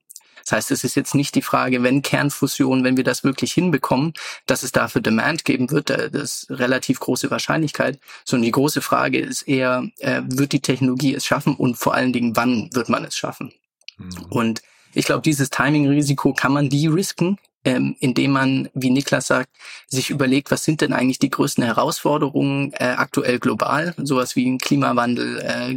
[0.46, 4.12] Das heißt, es ist jetzt nicht die Frage, wenn Kernfusion, wenn wir das wirklich hinbekommen,
[4.46, 9.18] dass es dafür Demand geben wird, das ist relativ große Wahrscheinlichkeit, sondern die große Frage
[9.18, 13.04] ist eher, äh, wird die Technologie es schaffen und vor allen Dingen, wann wird man
[13.04, 13.52] es schaffen?
[13.98, 14.26] Mhm.
[14.30, 14.62] Und
[14.94, 19.50] ich glaube, dieses Timing-Risiko kann man de-risken, ähm, indem man, wie Niklas sagt,
[19.88, 25.40] sich überlegt, was sind denn eigentlich die größten Herausforderungen äh, aktuell global, sowas wie Klimawandel,
[25.40, 25.74] äh,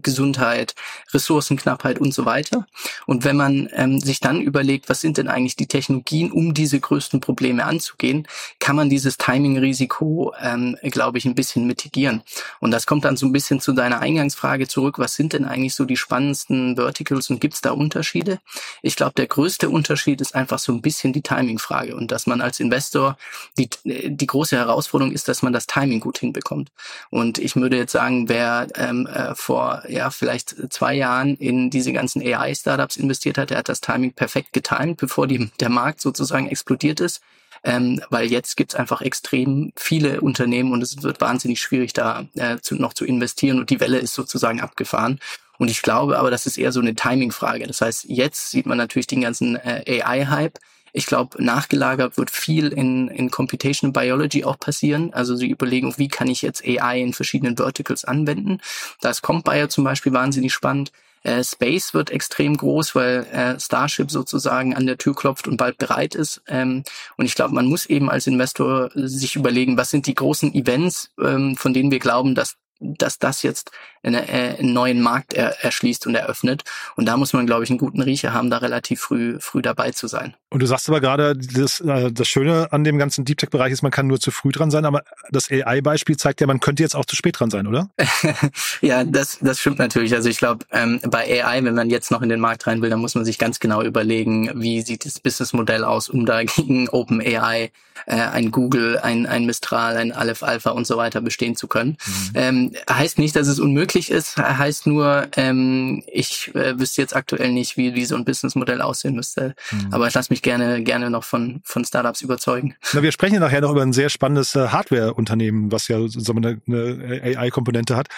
[0.00, 0.74] Gesundheit,
[1.12, 2.66] Ressourcenknappheit und so weiter.
[3.06, 6.80] Und wenn man ähm, sich dann überlegt, was sind denn eigentlich die Technologien, um diese
[6.80, 8.26] größten Probleme anzugehen,
[8.58, 12.22] kann man dieses Timing-Risiko, ähm, glaube ich, ein bisschen mitigieren.
[12.60, 15.74] Und das kommt dann so ein bisschen zu deiner Eingangsfrage zurück, was sind denn eigentlich
[15.74, 18.38] so die spannendsten Verticals und gibt es da Unterschiede?
[18.80, 22.40] Ich glaube, der größte Unterschied ist einfach so ein bisschen die Timing-Frage und dass man
[22.40, 23.18] als Investor
[23.58, 26.70] die, die große Herausforderung ist, dass man das Timing gut hinbekommt.
[27.10, 31.92] Und ich würde jetzt sagen, wer ähm, äh, vor ja vielleicht zwei Jahren in diese
[31.92, 36.48] ganzen AI-Startups investiert hat, der hat das Timing perfekt getimt, bevor die, der Markt sozusagen
[36.48, 37.22] explodiert ist.
[37.64, 42.58] Ähm, weil jetzt gibt's einfach extrem viele Unternehmen und es wird wahnsinnig schwierig, da äh,
[42.60, 45.18] zu, noch zu investieren und die Welle ist sozusagen abgefahren.
[45.58, 47.66] Und ich glaube aber, das ist eher so eine Timing-Frage.
[47.66, 50.58] Das heißt, jetzt sieht man natürlich den ganzen äh, AI-Hype.
[50.96, 55.12] Ich glaube, nachgelagert wird viel in, in Computational Biology auch passieren.
[55.12, 58.60] Also die Überlegung, wie kann ich jetzt AI in verschiedenen Verticals anwenden.
[59.02, 60.92] Da ist CompBio zum Beispiel wahnsinnig spannend.
[61.22, 65.76] Äh, Space wird extrem groß, weil äh, Starship sozusagen an der Tür klopft und bald
[65.76, 66.40] bereit ist.
[66.46, 66.82] Ähm,
[67.18, 71.10] und ich glaube, man muss eben als Investor sich überlegen, was sind die großen Events,
[71.22, 73.70] ähm, von denen wir glauben, dass dass das jetzt
[74.14, 76.62] einen neuen Markt er, erschließt und eröffnet.
[76.96, 79.90] Und da muss man, glaube ich, einen guten Riecher haben, da relativ früh, früh dabei
[79.90, 80.34] zu sein.
[80.48, 83.82] Und du sagst aber gerade, das, äh, das Schöne an dem ganzen Deep Tech-Bereich ist,
[83.82, 86.94] man kann nur zu früh dran sein, aber das AI-Beispiel zeigt ja, man könnte jetzt
[86.94, 87.90] auch zu spät dran sein, oder?
[88.80, 90.14] ja, das, das stimmt natürlich.
[90.14, 92.90] Also ich glaube, ähm, bei AI, wenn man jetzt noch in den Markt rein will,
[92.90, 96.88] dann muss man sich ganz genau überlegen, wie sieht das Businessmodell aus, um da gegen
[96.88, 97.72] OpenAI,
[98.06, 101.96] äh, ein Google, ein, ein Mistral, ein Aleph Alpha und so weiter bestehen zu können.
[102.06, 102.30] Mhm.
[102.34, 107.52] Ähm, heißt nicht, dass es unmöglich ist, heißt nur, ähm, ich äh, wüsste jetzt aktuell
[107.52, 109.54] nicht, wie, wie so ein Businessmodell aussehen müsste.
[109.70, 109.88] Mhm.
[109.92, 112.74] Aber ich lasse mich gerne, gerne noch von, von Startups überzeugen.
[112.92, 116.32] Na, wir sprechen ja nachher noch über ein sehr spannendes äh, Hardware-Unternehmen, was ja so
[116.32, 118.08] eine, eine AI-Komponente hat.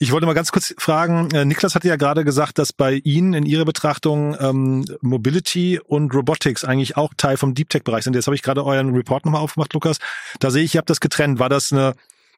[0.00, 3.32] Ich wollte mal ganz kurz fragen, äh, Niklas hatte ja gerade gesagt, dass bei Ihnen
[3.32, 8.14] in Ihrer Betrachtung ähm, Mobility und Robotics eigentlich auch Teil vom Deep Tech-Bereich sind.
[8.14, 9.98] Jetzt habe ich gerade euren Report nochmal aufgemacht, Lukas.
[10.40, 11.38] Da sehe ich, ihr habt das getrennt.
[11.38, 11.94] War das eine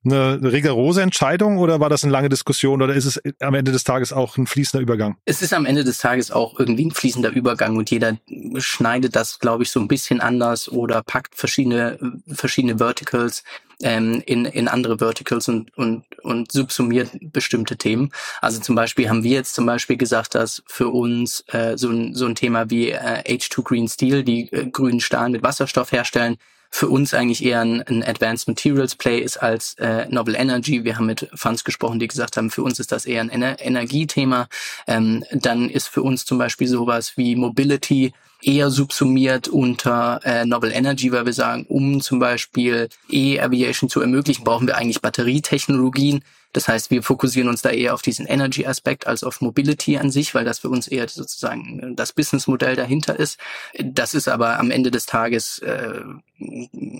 [0.07, 3.85] eine rigorose Entscheidung oder war das eine lange Diskussion oder ist es am Ende des
[3.85, 5.17] Tages auch ein fließender Übergang?
[5.25, 8.17] Es ist am Ende des Tages auch irgendwie ein fließender Übergang und jeder
[8.59, 13.43] schneidet das, glaube ich, so ein bisschen anders oder packt verschiedene, verschiedene Verticals
[13.83, 18.11] ähm, in, in andere Verticals und, und, und subsumiert bestimmte Themen.
[18.41, 22.15] Also zum Beispiel haben wir jetzt zum Beispiel gesagt, dass für uns äh, so, ein,
[22.15, 26.37] so ein Thema wie äh, H2 Green Steel, die äh, grünen Stahl mit Wasserstoff herstellen,
[26.71, 30.85] für uns eigentlich eher ein, ein Advanced Materials Play ist als äh, Novel Energy.
[30.85, 33.61] Wir haben mit Funds gesprochen, die gesagt haben, für uns ist das eher ein Ener
[33.61, 34.49] Energiethema.
[34.87, 40.73] Ähm, dann ist für uns zum Beispiel sowas wie Mobility eher subsumiert unter äh, Novel
[40.73, 46.23] Energy, weil wir sagen, um zum Beispiel E-Aviation zu ermöglichen, brauchen wir eigentlich Batterietechnologien.
[46.57, 50.35] Das heißt, wir fokussieren uns da eher auf diesen Energy-Aspekt als auf Mobility an sich,
[50.35, 53.39] weil das für uns eher sozusagen das Businessmodell dahinter ist.
[53.79, 56.01] Das ist aber am Ende des Tages äh,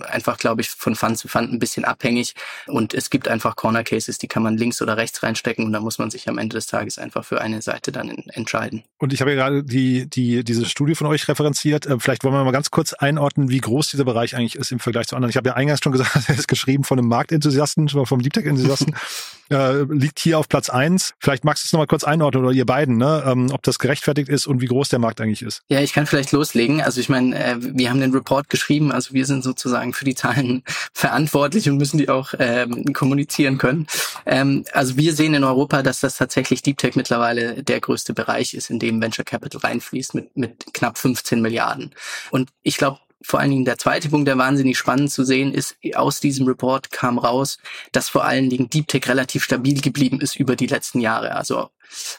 [0.07, 2.35] einfach, glaube ich, von Fund zu Fund ein bisschen abhängig.
[2.67, 5.79] Und es gibt einfach Corner Cases, die kann man links oder rechts reinstecken und da
[5.79, 8.83] muss man sich am Ende des Tages einfach für eine Seite dann entscheiden.
[8.99, 11.87] Und ich habe ja gerade die, die, diese Studie von euch referenziert.
[11.87, 14.79] Äh, vielleicht wollen wir mal ganz kurz einordnen, wie groß dieser Bereich eigentlich ist im
[14.79, 15.31] Vergleich zu anderen.
[15.31, 18.95] Ich habe ja eingangs schon gesagt, er ist geschrieben von einem Marktenthusiasten, vom Deep Tech-Enthusiasten.
[19.49, 21.13] äh, liegt hier auf Platz eins.
[21.19, 23.23] Vielleicht magst du es nochmal kurz einordnen oder ihr beiden, ne?
[23.25, 25.61] ähm, ob das gerechtfertigt ist und wie groß der Markt eigentlich ist.
[25.69, 26.81] Ja, ich kann vielleicht loslegen.
[26.81, 30.15] Also ich meine, äh, wir haben den Report geschrieben, also wir sind sozusagen für die
[30.15, 33.87] Zahlen verantwortlich und müssen die auch ähm, kommunizieren können.
[34.25, 38.53] Ähm, also wir sehen in Europa, dass das tatsächlich Deep Tech mittlerweile der größte Bereich
[38.53, 41.93] ist, in dem Venture Capital reinfließt mit, mit knapp 15 Milliarden.
[42.31, 45.75] Und ich glaube, vor allen Dingen der zweite Punkt, der wahnsinnig spannend zu sehen ist,
[45.95, 47.57] aus diesem Report kam raus,
[47.91, 51.35] dass vor allen Dingen Deep Tech relativ stabil geblieben ist über die letzten Jahre.
[51.35, 51.69] Also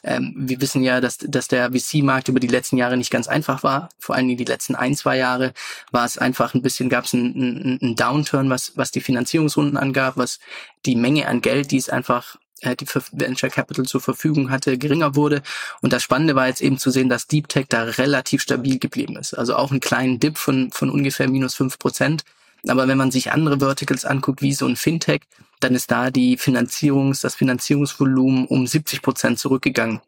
[0.03, 3.63] ähm, wir wissen ja, dass, dass der VC-Markt über die letzten Jahre nicht ganz einfach
[3.63, 3.91] war.
[3.99, 5.53] Vor allen Dingen die letzten ein, zwei Jahre
[5.93, 10.17] war es einfach ein bisschen, gab es einen, einen Downturn, was, was die Finanzierungsrunden angab,
[10.17, 10.41] was
[10.87, 15.43] die Menge an Geld, die es einfach die Venture Capital zur Verfügung hatte, geringer wurde.
[15.81, 19.17] Und das Spannende war jetzt eben zu sehen, dass Deep Tech da relativ stabil geblieben
[19.17, 19.35] ist.
[19.35, 22.25] Also auch einen kleinen Dip von, von ungefähr minus fünf Prozent.
[22.67, 25.21] Aber wenn man sich andere Verticals anguckt, wie so ein Fintech,
[25.61, 30.01] dann ist da die Finanzierungs, das Finanzierungsvolumen um 70 Prozent zurückgegangen.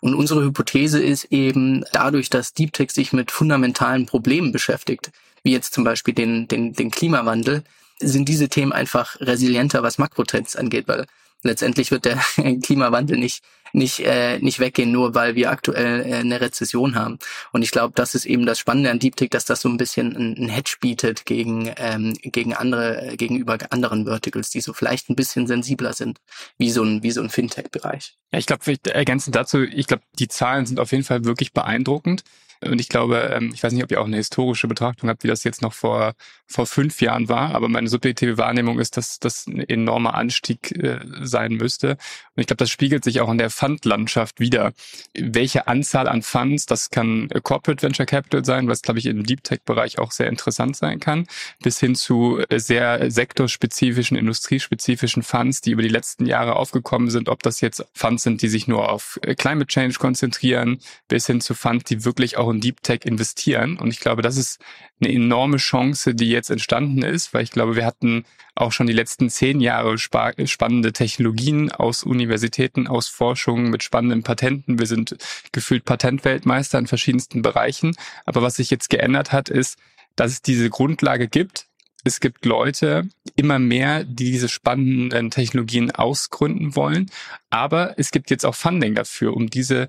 [0.00, 5.10] Und unsere Hypothese ist eben dadurch, dass Deep Tech sich mit fundamentalen Problemen beschäftigt,
[5.42, 7.64] wie jetzt zum Beispiel den, den, den Klimawandel,
[8.00, 11.06] sind diese Themen einfach resilienter, was Makrotrends angeht, weil
[11.44, 12.16] letztendlich wird der
[12.62, 17.18] Klimawandel nicht nicht äh, nicht weggehen, nur weil wir aktuell äh, eine Rezession haben.
[17.52, 20.16] Und ich glaube, das ist eben das Spannende an Deep dass das so ein bisschen
[20.16, 25.10] ein, ein Hedge bietet gegen ähm, gegen andere äh, gegenüber anderen Verticals, die so vielleicht
[25.10, 26.20] ein bisschen sensibler sind,
[26.56, 28.16] wie so ein wie so ein Fintech-Bereich.
[28.32, 32.22] Ja, ich glaube, ergänzend dazu, ich glaube, die Zahlen sind auf jeden Fall wirklich beeindruckend.
[32.60, 35.28] Und ich glaube, ähm, ich weiß nicht, ob ihr auch eine historische Betrachtung habt, wie
[35.28, 36.14] das jetzt noch vor,
[36.46, 41.00] vor fünf Jahren war, aber meine subjektive Wahrnehmung ist, dass das ein enormer Anstieg äh,
[41.22, 41.92] sein müsste.
[42.36, 44.72] Und ich glaube, das spiegelt sich auch in der Fundlandschaft wieder.
[45.14, 49.42] Welche Anzahl an Funds, das kann Corporate Venture Capital sein, was, glaube ich, im Deep
[49.44, 51.26] Tech-Bereich auch sehr interessant sein kann,
[51.62, 57.42] bis hin zu sehr sektorspezifischen, industriespezifischen Funds, die über die letzten Jahre aufgekommen sind, ob
[57.42, 61.84] das jetzt Funds sind, die sich nur auf Climate Change konzentrieren, bis hin zu Funds,
[61.84, 63.78] die wirklich auch in Deep Tech investieren.
[63.78, 64.60] Und ich glaube, das ist
[65.00, 68.92] eine enorme Chance, die jetzt entstanden ist, weil ich glaube, wir hatten auch schon die
[68.92, 74.78] letzten zehn Jahre spannende Technologien aus Universitäten, aus Forschung mit spannenden Patenten.
[74.78, 75.16] Wir sind
[75.52, 77.96] gefühlt Patentweltmeister in verschiedensten Bereichen.
[78.24, 79.78] Aber was sich jetzt geändert hat, ist,
[80.16, 81.66] dass es diese Grundlage gibt,
[82.06, 87.10] es gibt Leute, immer mehr, die diese spannenden Technologien ausgründen wollen.
[87.48, 89.88] Aber es gibt jetzt auch Funding dafür, um diese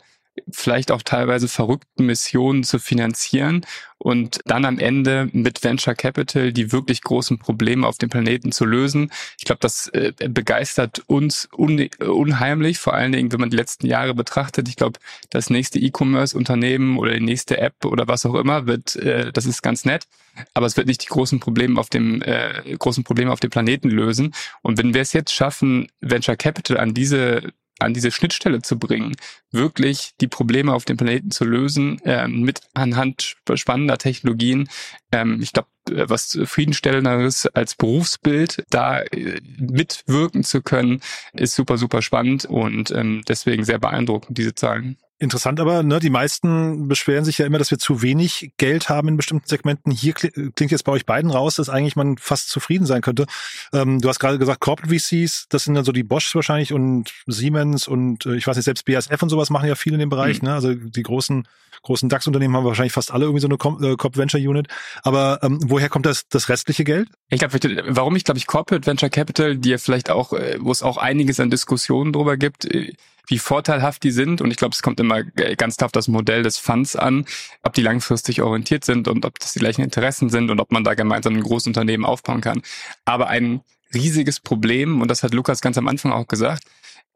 [0.50, 3.66] vielleicht auch teilweise verrückten Missionen zu finanzieren
[3.98, 8.66] und dann am Ende mit Venture Capital die wirklich großen Probleme auf dem Planeten zu
[8.66, 9.12] lösen.
[9.40, 13.88] Ich glaube, das äh, begeistert uns un unheimlich, vor allen Dingen, wenn man die letzten
[13.88, 14.68] Jahre betrachtet.
[14.68, 19.32] Ich glaube, das nächste E-Commerce-Unternehmen oder die nächste App oder was auch immer wird, äh,
[19.32, 20.08] das ist ganz nett,
[20.54, 23.90] aber es wird nicht die großen Probleme auf dem äh, großen Probleme auf dem Planeten
[23.90, 24.34] lösen.
[24.62, 29.16] Und wenn wir es jetzt schaffen, Venture Capital an diese an diese Schnittstelle zu bringen,
[29.52, 34.70] wirklich die Probleme auf dem Planeten zu lösen, äh, mit anhand spannender Technologien.
[35.12, 41.02] Ähm, ich glaube, äh, was zufriedenstellenderes als Berufsbild, da äh, mitwirken zu können,
[41.34, 44.98] ist super, super spannend und ähm, deswegen sehr beeindruckend, diese Zahlen.
[45.18, 49.08] Interessant aber, ne, die meisten beschweren sich ja immer, dass wir zu wenig Geld haben
[49.08, 49.90] in bestimmten Segmenten.
[49.92, 53.26] Hier klingt jetzt bei euch beiden raus, dass eigentlich man fast zufrieden sein könnte.
[53.72, 57.14] Ähm, du hast gerade gesagt, Corporate VCs, das sind dann so die Bosch wahrscheinlich und
[57.28, 60.10] Siemens und äh, ich weiß nicht, selbst BASF und sowas machen ja viel in dem
[60.10, 60.42] Bereich.
[60.42, 60.50] Mhm.
[60.50, 60.54] Ne?
[60.54, 61.48] Also die großen
[61.86, 64.68] großen DAX-Unternehmen haben wahrscheinlich fast alle irgendwie so eine äh, Corp Venture Unit.
[65.04, 67.10] Aber ähm, woher kommt das, das restliche Geld?
[67.30, 70.72] Ich glaube, warum ich glaube ich Corporate Venture Capital, die ja vielleicht auch, äh, wo
[70.72, 72.94] es auch einiges an Diskussionen drüber gibt, äh,
[73.28, 74.42] wie vorteilhaft die sind.
[74.42, 77.26] Und ich glaube, es kommt immer ganz auf das Modell des Funds an,
[77.64, 80.84] ob die langfristig orientiert sind und ob das die gleichen Interessen sind und ob man
[80.84, 82.62] da gemeinsam ein großes Unternehmen aufbauen kann.
[83.06, 83.62] Aber ein
[83.94, 86.64] riesiges Problem, und das hat Lukas ganz am Anfang auch gesagt,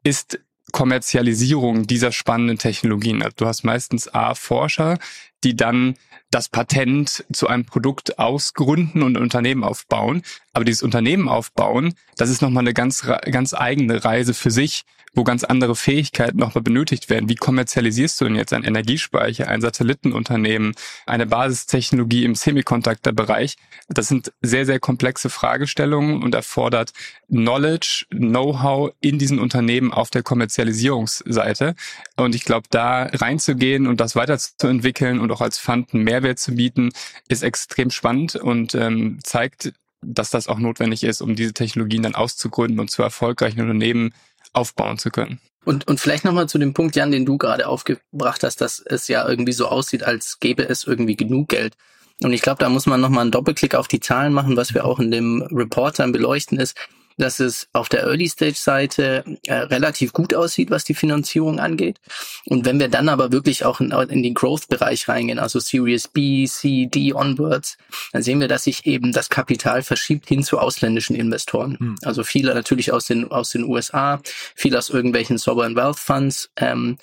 [0.02, 0.40] ist
[0.72, 3.22] Kommerzialisierung dieser spannenden Technologien.
[3.22, 4.98] Also du hast meistens A, Forscher,
[5.42, 5.96] die dann
[6.30, 10.22] das Patent zu einem Produkt ausgründen und ein Unternehmen aufbauen.
[10.52, 15.24] Aber dieses Unternehmen aufbauen, das ist nochmal eine ganz, ganz eigene Reise für sich wo
[15.24, 17.28] ganz andere Fähigkeiten nochmal benötigt werden.
[17.28, 20.74] Wie kommerzialisierst du denn jetzt einen Energiespeicher, ein Satellitenunternehmen,
[21.06, 23.56] eine Basistechnologie im Semiconductor-Bereich?
[23.88, 26.92] Das sind sehr, sehr komplexe Fragestellungen und erfordert
[27.28, 31.74] Knowledge, Know-how in diesen Unternehmen auf der Kommerzialisierungsseite.
[32.16, 36.54] Und ich glaube, da reinzugehen und das weiterzuentwickeln und auch als Fund einen Mehrwert zu
[36.54, 36.90] bieten,
[37.28, 42.14] ist extrem spannend und ähm, zeigt, dass das auch notwendig ist, um diese Technologien dann
[42.14, 44.14] auszugründen und zu erfolgreichen Unternehmen
[44.52, 45.40] aufbauen zu können.
[45.64, 49.08] Und, und vielleicht nochmal zu dem Punkt, Jan, den du gerade aufgebracht hast, dass es
[49.08, 51.74] ja irgendwie so aussieht, als gäbe es irgendwie genug Geld.
[52.22, 54.84] Und ich glaube, da muss man nochmal einen Doppelklick auf die Zahlen machen, was wir
[54.84, 56.76] auch in dem Report dann beleuchten, ist,
[57.20, 62.00] dass es auf der Early-Stage-Seite äh, relativ gut aussieht, was die Finanzierung angeht.
[62.46, 66.46] Und wenn wir dann aber wirklich auch in, in den Growth-Bereich reingehen, also Series B,
[66.46, 67.76] C, D onwards,
[68.12, 71.76] dann sehen wir, dass sich eben das Kapital verschiebt hin zu ausländischen Investoren.
[71.78, 71.96] Hm.
[72.02, 74.20] Also viele natürlich aus den, aus den USA,
[74.54, 76.50] viel aus irgendwelchen Sovereign Wealth Funds.
[76.56, 76.98] Ähm,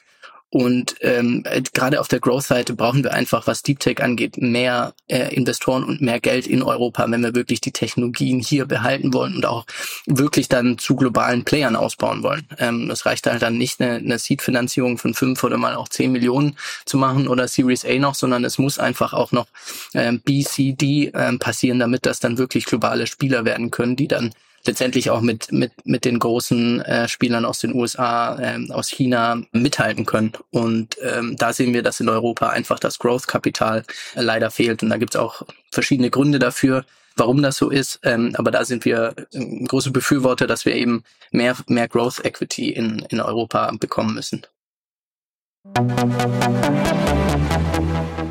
[0.49, 5.35] Und ähm, gerade auf der Growth-Seite brauchen wir einfach, was Deep Tech angeht, mehr äh,
[5.35, 9.45] Investoren und mehr Geld in Europa, wenn wir wirklich die Technologien hier behalten wollen und
[9.45, 9.65] auch
[10.05, 12.47] wirklich dann zu globalen Playern ausbauen wollen.
[12.59, 16.13] Ähm, das reicht halt dann nicht, eine, eine Seed-Finanzierung von fünf oder mal auch zehn
[16.13, 19.47] Millionen zu machen oder Series A noch, sondern es muss einfach auch noch
[19.93, 24.07] ähm, B, C, D ähm, passieren, damit das dann wirklich globale Spieler werden können, die
[24.07, 24.33] dann
[24.67, 29.41] letztendlich auch mit, mit, mit den großen äh, Spielern aus den USA, ähm, aus China
[29.51, 30.33] mithalten können.
[30.51, 33.83] Und ähm, da sehen wir, dass in Europa einfach das Growth-Kapital
[34.15, 34.83] äh, leider fehlt.
[34.83, 37.99] Und da gibt es auch verschiedene Gründe dafür, warum das so ist.
[38.03, 42.69] Ähm, aber da sind wir äh, große Befürworter, dass wir eben mehr, mehr Growth Equity
[42.69, 44.45] in, in Europa bekommen müssen.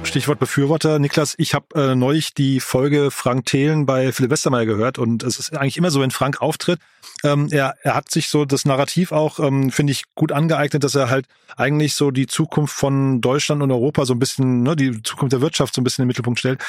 [0.07, 0.99] Stichwort Befürworter.
[0.99, 5.39] Niklas, ich habe äh, neulich die Folge Frank Thelen bei Philipp Westermeier gehört und es
[5.39, 6.79] ist eigentlich immer so, wenn Frank auftritt,
[7.25, 10.95] ähm, er, er hat sich so das Narrativ auch, ähm, finde ich, gut angeeignet, dass
[10.95, 15.03] er halt eigentlich so die Zukunft von Deutschland und Europa so ein bisschen, ne, die
[15.03, 16.63] Zukunft der Wirtschaft so ein bisschen in den Mittelpunkt stellt.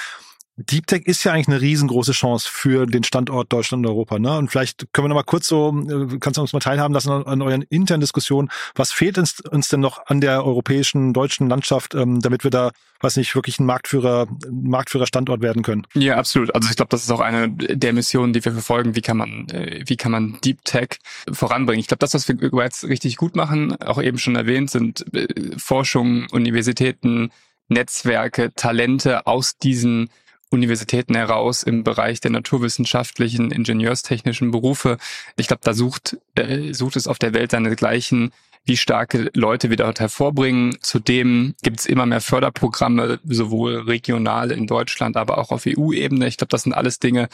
[0.58, 4.18] Deep Tech ist ja eigentlich eine riesengroße Chance für den Standort Deutschland und Europa.
[4.18, 4.36] Ne?
[4.40, 7.12] Und vielleicht können wir noch mal kurz so, äh, kannst du uns mal teilhaben lassen
[7.12, 8.50] an, euren internen Diskussionen.
[8.74, 12.72] Was fehlt uns, uns denn noch an der europäischen, deutschen Landschaft, ähm, damit wir da,
[13.02, 15.86] weiß nicht, wirklich ein Marktführer, Marktführer Standort werden können?
[15.94, 16.54] Ja, absolut.
[16.56, 18.96] Also ich glaube, das ist auch eine der Missionen, die wir verfolgen.
[18.96, 20.98] Wie kann man, äh, wie kann man Deep Tech
[21.32, 21.82] voranbringen?
[21.82, 25.28] Ich glaube, das, was wir jetzt richtig gut machen, auch eben schon erwähnt, sind äh,
[25.58, 27.30] Forschung, Universitäten,
[27.68, 30.10] Netzwerke, Talente aus diesen
[30.50, 34.98] Universitäten heraus im Bereich der naturwissenschaftlichen, ingenieurstechnischen Berufe.
[35.36, 38.32] Ich glaube, da sucht, äh, sucht es auf der Welt seinesgleichen,
[38.68, 40.78] wie starke Leute wir dort hervorbringen.
[40.82, 46.28] Zudem gibt es immer mehr Förderprogramme, sowohl regional in Deutschland, aber auch auf EU-Ebene.
[46.28, 47.30] Ich glaube, das sind alles Dinge,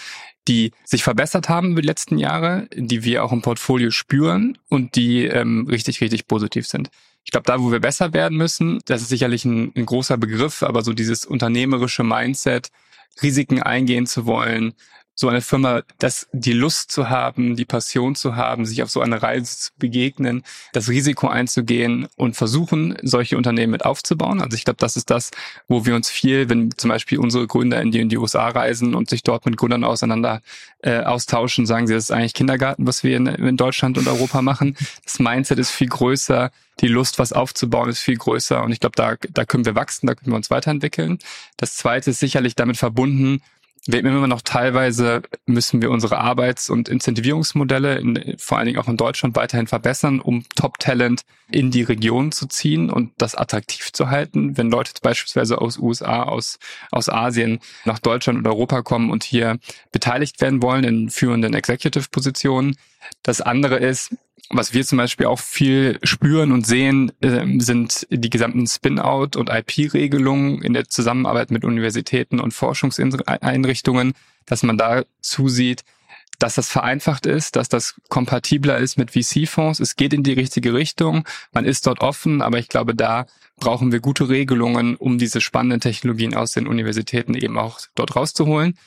[0.48, 4.96] die sich verbessert haben über die letzten Jahre, die wir auch im Portfolio spüren und
[4.96, 6.90] die ähm, richtig, richtig positiv sind.
[7.26, 10.62] Ich glaube, da, wo wir besser werden müssen, das ist sicherlich ein, ein großer Begriff,
[10.62, 12.70] aber so dieses unternehmerische Mindset,
[13.22, 14.74] Risiken eingehen zu wollen,
[15.16, 19.02] so eine Firma, das die Lust zu haben, die Passion zu haben, sich auf so
[19.02, 24.42] eine Reise zu begegnen, das Risiko einzugehen und versuchen, solche Unternehmen mit aufzubauen.
[24.42, 25.32] Also ich glaube, das ist das,
[25.68, 28.96] wo wir uns viel, wenn zum Beispiel unsere Gründer in die, in die USA reisen
[28.96, 30.42] und sich dort mit Gründern auseinander
[30.80, 34.42] äh, austauschen, sagen sie, das ist eigentlich Kindergarten, was wir in, in Deutschland und Europa
[34.42, 34.76] machen.
[35.04, 38.96] Das Mindset ist viel größer, die Lust, was aufzubauen, ist viel größer und ich glaube,
[38.96, 41.20] da, da können wir wachsen, da können wir uns weiterentwickeln.
[41.58, 43.42] Das Zweite ist sicherlich damit verbunden,
[43.86, 48.88] wir immer noch teilweise müssen wir unsere Arbeits- und Incentivierungsmodelle in, vor allen Dingen auch
[48.88, 54.10] in Deutschland weiterhin verbessern, um Top-Talent in die Region zu ziehen und das attraktiv zu
[54.10, 54.58] halten.
[54.58, 56.60] Wenn Leute beispielsweise aus USA, aus,
[56.92, 59.60] aus Asien nach Deutschland und Europa kommen und hier
[59.92, 62.78] beteiligt werden wollen in führenden Executive-Positionen.
[63.22, 64.16] Das andere ist,
[64.54, 69.50] was wir zum Beispiel auch viel spüren und sehen, äh, sind die gesamten Spin-out und
[69.50, 74.14] IP-Regelungen in der Zusammenarbeit mit Universitäten und Forschungseinrichtungen,
[74.46, 75.84] dass man da zusieht,
[76.40, 79.80] dass das vereinfacht ist, dass das kompatibler ist mit VC-Fonds.
[79.80, 81.26] Es geht in die richtige Richtung.
[81.52, 83.26] Man ist dort offen, aber ich glaube, da
[83.58, 88.78] brauchen wir gute Regelungen, um diese spannenden Technologien aus den Universitäten eben auch dort rauszuholen.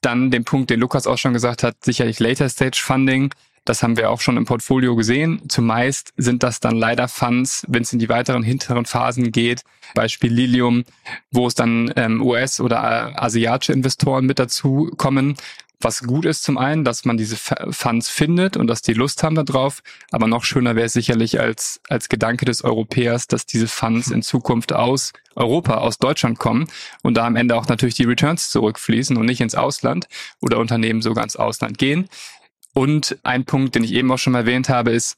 [0.00, 3.34] Dann den Punkt, den Lukas auch schon gesagt hat, sicherlich Later Stage Funding.
[3.64, 5.42] Das haben wir auch schon im Portfolio gesehen.
[5.48, 9.62] Zumeist sind das dann leider Funds, wenn es in die weiteren hinteren Phasen geht,
[9.94, 10.84] Beispiel Lilium,
[11.30, 15.36] wo es dann ähm, US- oder asiatische Investoren mit dazu kommen.
[15.80, 19.34] Was gut ist zum einen, dass man diese Funds findet und dass die Lust haben
[19.34, 19.82] darauf.
[20.12, 24.22] Aber noch schöner wäre es sicherlich als, als Gedanke des Europäers, dass diese Funds in
[24.22, 26.68] Zukunft aus Europa, aus Deutschland kommen
[27.02, 30.06] und da am Ende auch natürlich die Returns zurückfließen und nicht ins Ausland
[30.40, 32.08] oder Unternehmen sogar ins Ausland gehen.
[32.74, 35.16] Und ein Punkt, den ich eben auch schon erwähnt habe, ist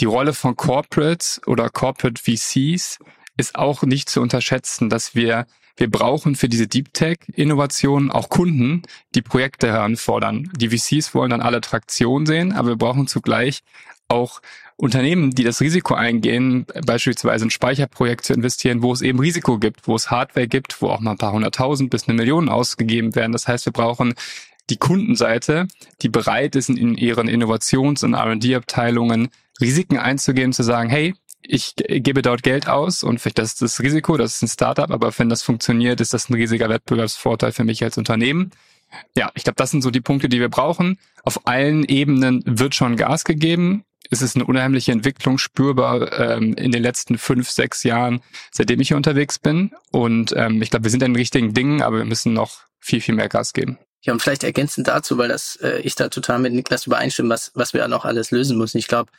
[0.00, 2.98] die Rolle von Corporates oder Corporate VCs
[3.36, 8.28] ist auch nicht zu unterschätzen, dass wir wir brauchen für diese Deep Tech Innovationen auch
[8.28, 8.82] Kunden,
[9.16, 10.48] die Projekte heranfordern.
[10.56, 13.62] Die VCs wollen dann alle Traktion sehen, aber wir brauchen zugleich
[14.06, 14.40] auch
[14.76, 19.88] Unternehmen, die das Risiko eingehen, beispielsweise ein Speicherprojekt zu investieren, wo es eben Risiko gibt,
[19.88, 23.32] wo es Hardware gibt, wo auch mal ein paar hunderttausend bis eine Million ausgegeben werden.
[23.32, 24.14] Das heißt, wir brauchen
[24.70, 25.66] die Kundenseite,
[26.02, 29.28] die bereit ist, in ihren Innovations- und R&D-Abteilungen
[29.60, 31.14] Risiken einzugehen, zu sagen, hey,
[31.46, 34.90] ich gebe dort Geld aus und vielleicht das ist das Risiko, das ist ein Startup,
[34.90, 38.50] aber wenn das funktioniert, ist das ein riesiger Wettbewerbsvorteil für mich als Unternehmen.
[39.16, 40.98] Ja, ich glaube, das sind so die Punkte, die wir brauchen.
[41.22, 43.84] Auf allen Ebenen wird schon Gas gegeben.
[44.10, 48.88] Es ist eine unheimliche Entwicklung spürbar ähm, in den letzten fünf, sechs Jahren, seitdem ich
[48.88, 49.72] hier unterwegs bin.
[49.90, 53.00] Und ähm, ich glaube, wir sind an den richtigen Dingen, aber wir müssen noch viel,
[53.00, 53.78] viel mehr Gas geben.
[54.04, 57.52] Ja, und vielleicht ergänzend dazu, weil das äh, ich da total mit Niklas übereinstimme, was,
[57.54, 58.76] was wir noch alles lösen müssen.
[58.76, 59.10] Ich glaube,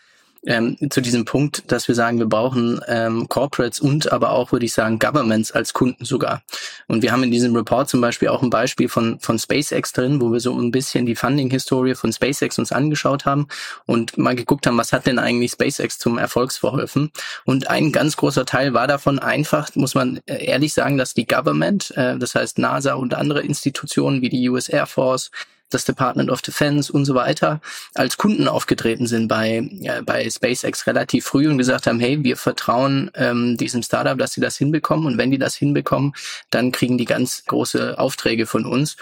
[0.45, 4.65] ähm, zu diesem Punkt, dass wir sagen, wir brauchen ähm, Corporates und aber auch, würde
[4.65, 6.43] ich sagen, Governments als Kunden sogar.
[6.88, 10.21] Und wir haben in diesem Report zum Beispiel auch ein Beispiel von, von SpaceX drin,
[10.21, 13.47] wo wir so ein bisschen die Funding-Historie von SpaceX uns angeschaut haben
[13.86, 17.11] und mal geguckt haben, was hat denn eigentlich SpaceX zum Erfolg verholfen.
[17.45, 21.26] Und ein ganz großer Teil war davon einfach, muss man äh, ehrlich sagen, dass die
[21.26, 25.32] Government, äh, das heißt NASA und andere Institutionen wie die US Air Force,
[25.76, 27.61] das Department of Defense und so weiter
[27.93, 32.38] als Kunden aufgetreten sind bei, äh, bei SpaceX relativ früh und gesagt haben, hey, wir
[32.38, 36.13] vertrauen ähm, diesem Startup, dass sie das hinbekommen und wenn die das hinbekommen,
[36.49, 38.95] dann kriegen die ganz große Aufträge von uns.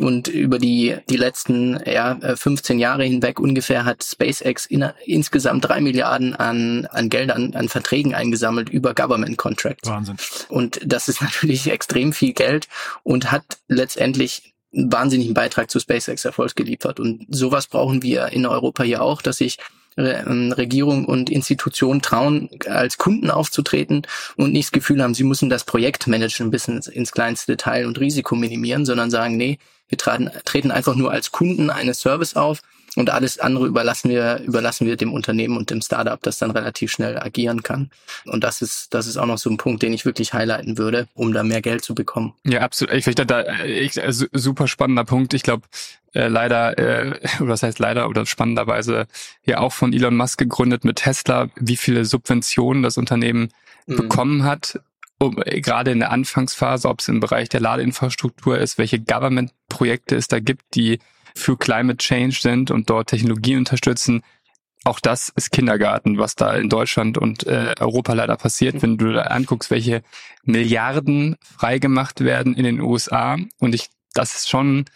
[0.00, 5.64] Und über die, die letzten ja, 15 äh, Jahre hinweg ungefähr hat SpaceX in, insgesamt
[5.64, 9.88] drei Milliarden an, an Geldern, an Verträgen eingesammelt über Government Contracts.
[9.88, 10.16] Wahnsinn.
[10.48, 12.68] Und das ist natürlich extrem viel Geld
[13.02, 17.00] und hat letztendlich einen wahnsinnigen Beitrag zu SpaceX Erfolg geliefert.
[17.00, 19.58] Und sowas brauchen wir in Europa hier auch, dass sich
[19.96, 24.02] ähm, Regierung und Institutionen trauen, als Kunden aufzutreten
[24.36, 27.86] und nicht das Gefühl haben, sie müssen das Projekt managen bis ins, ins kleinste Detail
[27.86, 29.58] und Risiko minimieren, sondern sagen, nee,
[29.88, 32.60] wir treten, treten einfach nur als Kunden eines Service auf
[32.96, 36.90] und alles andere überlassen wir, überlassen wir dem Unternehmen und dem Startup, das dann relativ
[36.90, 37.90] schnell agieren kann.
[38.26, 41.08] Und das ist, das ist auch noch so ein Punkt, den ich wirklich highlighten würde,
[41.14, 42.34] um da mehr Geld zu bekommen.
[42.44, 42.94] Ja, absolut.
[42.94, 45.34] Ich finde da ich, äh, super spannender Punkt.
[45.34, 45.62] Ich glaube,
[46.14, 49.06] äh, leider, äh, oder das heißt leider oder spannenderweise
[49.44, 53.50] ja auch von Elon Musk gegründet mit Tesla, wie viele Subventionen das Unternehmen
[53.86, 53.96] mhm.
[53.96, 54.80] bekommen hat,
[55.18, 60.16] um, äh, gerade in der Anfangsphase, ob es im Bereich der Ladeinfrastruktur ist, welche Government-Projekte
[60.16, 60.98] es da gibt, die
[61.34, 64.22] für Climate Change sind und dort Technologie unterstützen.
[64.84, 69.12] Auch das ist Kindergarten, was da in Deutschland und äh, Europa leider passiert, wenn du
[69.12, 70.02] da anguckst, welche
[70.42, 73.36] Milliarden freigemacht werden in den USA.
[73.58, 74.86] Und ich, das ist schon,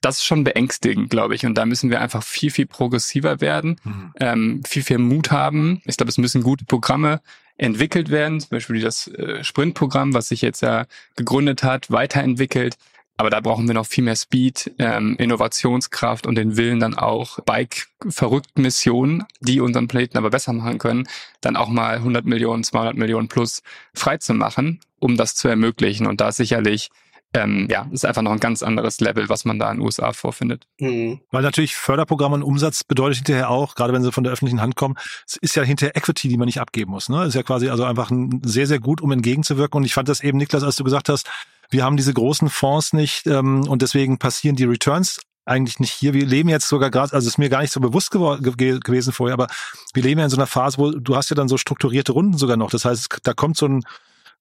[0.00, 1.44] das ist schon beängstigend, glaube ich.
[1.44, 4.12] Und da müssen wir einfach viel, viel progressiver werden, mhm.
[4.18, 5.82] ähm, viel, viel Mut haben.
[5.84, 7.20] Ich glaube, es müssen gute Programme
[7.58, 12.76] entwickelt werden, zum Beispiel das äh, Sprintprogramm, was sich jetzt ja gegründet hat, weiterentwickelt.
[13.18, 17.40] Aber da brauchen wir noch viel mehr Speed, ähm, Innovationskraft und den Willen dann auch
[17.40, 21.08] Bike-verrückten Missionen, die unseren Planeten aber besser machen können,
[21.40, 23.62] dann auch mal 100 Millionen, 200 Millionen plus
[23.92, 26.06] frei zu machen, um das zu ermöglichen.
[26.06, 26.90] Und da ist sicherlich
[27.34, 30.12] ähm, ja, ist einfach noch ein ganz anderes Level, was man da in den USA
[30.12, 30.66] vorfindet.
[30.78, 31.20] Mhm.
[31.30, 34.76] Weil natürlich Förderprogramme und Umsatz bedeutet hinterher auch, gerade wenn sie von der öffentlichen Hand
[34.76, 34.96] kommen,
[35.26, 37.08] es ist ja hinterher Equity, die man nicht abgeben muss.
[37.08, 37.24] Ne?
[37.24, 39.78] ist ja quasi also einfach ein, sehr, sehr gut, um entgegenzuwirken.
[39.78, 41.28] Und ich fand das eben, Niklas, als du gesagt hast,
[41.70, 46.14] wir haben diese großen Fonds nicht ähm, und deswegen passieren die Returns eigentlich nicht hier.
[46.14, 49.34] Wir leben jetzt sogar gerade, also ist mir gar nicht so bewusst ge gewesen vorher,
[49.34, 49.48] aber
[49.94, 52.36] wir leben ja in so einer Phase, wo du hast ja dann so strukturierte Runden
[52.36, 52.70] sogar noch.
[52.70, 53.82] Das heißt, da kommt so ein,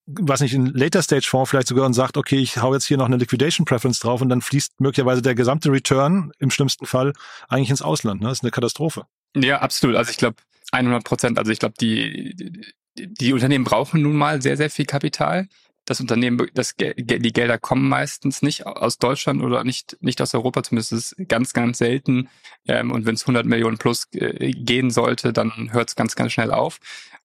[0.06, 2.98] was nicht, ein Later Stage Fonds vielleicht sogar und sagt, okay, ich hau jetzt hier
[2.98, 7.14] noch eine Liquidation Preference drauf und dann fließt möglicherweise der gesamte Return im schlimmsten Fall
[7.48, 8.22] eigentlich ins Ausland.
[8.22, 8.28] Ne?
[8.28, 9.06] Das ist eine Katastrophe.
[9.36, 9.96] Ja, absolut.
[9.96, 10.38] Also ich glaube
[10.72, 11.40] 100 Prozent.
[11.40, 15.48] Also ich glaube, die, die, die Unternehmen brauchen nun mal sehr, sehr viel Kapital
[15.88, 20.62] das Unternehmen, das, die Gelder kommen meistens nicht aus Deutschland oder nicht, nicht aus Europa,
[20.62, 22.28] zumindest ist es ganz, ganz selten.
[22.68, 26.34] Ähm, und wenn es 100 Millionen plus äh, gehen sollte, dann hört es ganz, ganz
[26.34, 26.80] schnell auf.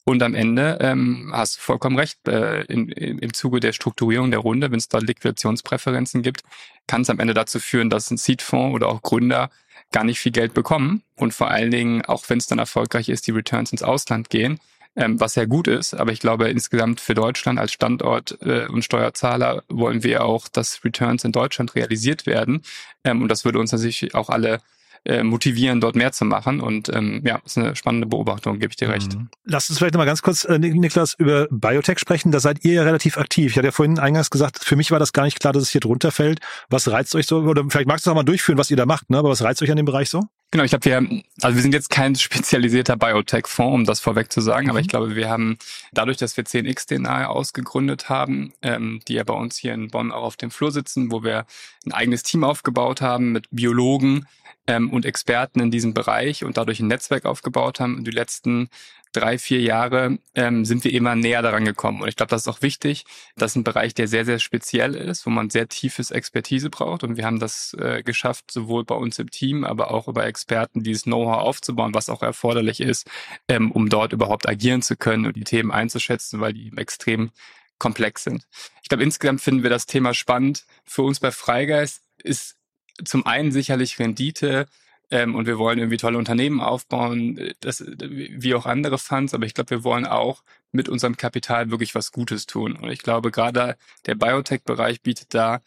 [0.04, 4.30] Und am Ende ähm, hast du vollkommen recht, äh, in, in, im Zuge der Strukturierung
[4.30, 6.42] der Runde, wenn es da Liquidationspräferenzen gibt,
[6.86, 9.50] kann es am Ende dazu führen, dass ein Seedfonds oder auch Gründer
[9.90, 13.26] gar nicht viel Geld bekommen und vor allen Dingen, auch wenn es dann erfolgreich ist,
[13.26, 14.60] die Returns ins Ausland gehen
[14.96, 15.94] ähm, was ja gut ist.
[15.94, 20.84] Aber ich glaube, insgesamt für Deutschland als Standort äh, und Steuerzahler wollen wir auch, dass
[20.84, 22.62] Returns in Deutschland realisiert werden.
[23.04, 24.60] Ähm, und das würde uns natürlich auch alle
[25.04, 26.60] äh, motivieren, dort mehr zu machen.
[26.60, 29.14] Und ähm, ja, ist eine spannende Beobachtung, gebe ich dir recht.
[29.14, 29.30] Mhm.
[29.44, 32.30] Lass uns vielleicht nochmal ganz kurz, äh, Niklas, über Biotech sprechen.
[32.30, 33.50] Da seid ihr ja relativ aktiv.
[33.50, 35.70] Ich hatte ja vorhin eingangs gesagt, für mich war das gar nicht klar, dass es
[35.70, 36.40] hier drunter fällt.
[36.68, 37.38] Was reizt euch so?
[37.38, 39.18] Oder vielleicht magst du es auch mal durchführen, was ihr da macht, ne?
[39.18, 40.22] Aber was reizt euch an dem Bereich so?
[40.52, 44.42] Genau, ich glaube, wir, also wir sind jetzt kein spezialisierter Biotech-Fonds, um das vorweg zu
[44.42, 44.70] sagen, mhm.
[44.70, 45.56] aber ich glaube, wir haben
[45.92, 50.12] dadurch, dass wir 10x DNA ausgegründet haben, ähm, die ja bei uns hier in Bonn
[50.12, 51.46] auch auf dem Flur sitzen, wo wir
[51.86, 54.26] ein eigenes Team aufgebaut haben mit Biologen,
[54.66, 57.96] ähm, und Experten in diesem Bereich und dadurch ein Netzwerk aufgebaut haben.
[57.98, 58.68] Und die letzten
[59.12, 62.00] drei, vier Jahre ähm, sind wir immer näher daran gekommen.
[62.00, 63.04] Und ich glaube, das ist auch wichtig.
[63.36, 67.04] Das ist ein Bereich, der sehr, sehr speziell ist, wo man sehr tiefes Expertise braucht.
[67.04, 70.82] Und wir haben das äh, geschafft, sowohl bei uns im Team, aber auch über Experten,
[70.82, 73.08] dieses Know-how aufzubauen, was auch erforderlich ist,
[73.48, 77.30] ähm, um dort überhaupt agieren zu können und die Themen einzuschätzen, weil die extrem
[77.78, 78.46] komplex sind.
[78.82, 80.64] Ich glaube, insgesamt finden wir das Thema spannend.
[80.84, 82.56] Für uns bei Freigeist ist
[83.04, 84.66] zum einen sicherlich Rendite
[85.10, 89.54] ähm, und wir wollen irgendwie tolle Unternehmen aufbauen, das, wie auch andere Funds, aber ich
[89.54, 92.72] glaube, wir wollen auch mit unserem Kapital wirklich was Gutes tun.
[92.74, 93.76] Und ich glaube, gerade
[94.06, 95.60] der Biotech-Bereich bietet da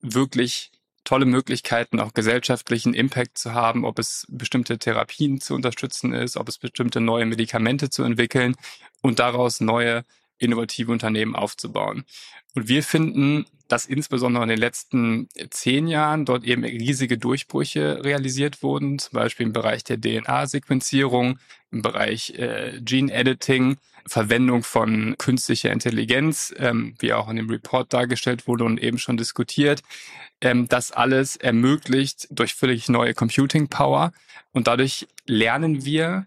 [0.00, 0.72] wirklich
[1.04, 6.48] tolle Möglichkeiten, auch gesellschaftlichen Impact zu haben, ob es bestimmte Therapien zu unterstützen ist, ob
[6.48, 8.56] es bestimmte neue Medikamente zu entwickeln
[9.02, 10.04] und daraus neue
[10.38, 12.04] innovative Unternehmen aufzubauen.
[12.54, 18.62] Und wir finden, dass insbesondere in den letzten zehn Jahren dort eben riesige Durchbrüche realisiert
[18.62, 21.38] wurden, zum Beispiel im Bereich der DNA-Sequenzierung,
[21.70, 28.46] im Bereich äh, Gene-Editing, Verwendung von künstlicher Intelligenz, ähm, wie auch in dem Report dargestellt
[28.46, 29.82] wurde und eben schon diskutiert.
[30.40, 34.12] Ähm, das alles ermöglicht durch völlig neue Computing Power
[34.52, 36.26] und dadurch lernen wir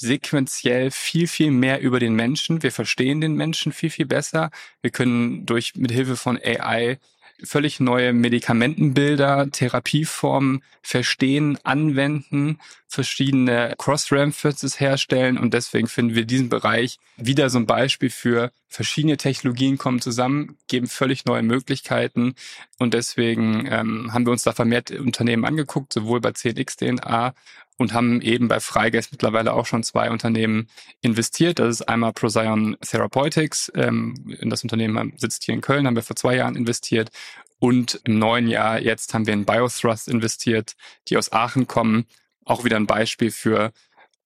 [0.00, 2.62] sequenziell viel, viel mehr über den Menschen.
[2.62, 4.50] Wir verstehen den Menschen viel, viel besser.
[4.80, 6.98] Wir können durch, mit Hilfe von AI
[7.42, 16.98] völlig neue Medikamentenbilder, Therapieformen verstehen, anwenden, verschiedene Cross-References herstellen und deswegen finden wir diesen Bereich
[17.16, 22.34] wieder so ein Beispiel für verschiedene Technologien kommen zusammen, geben völlig neue Möglichkeiten
[22.78, 27.34] und deswegen ähm, haben wir uns da vermehrt Unternehmen angeguckt, sowohl bei 10x DNA
[27.80, 30.66] und haben eben bei Freigeist mittlerweile auch schon zwei Unternehmen
[31.00, 31.58] investiert.
[31.58, 33.72] Das ist einmal Procyon Therapeutics.
[33.74, 37.08] Ähm, in das Unternehmen sitzt hier in Köln, haben wir vor zwei Jahren investiert.
[37.58, 40.74] Und im neuen Jahr jetzt haben wir in Biothrust investiert,
[41.08, 42.04] die aus Aachen kommen.
[42.44, 43.72] Auch wieder ein Beispiel für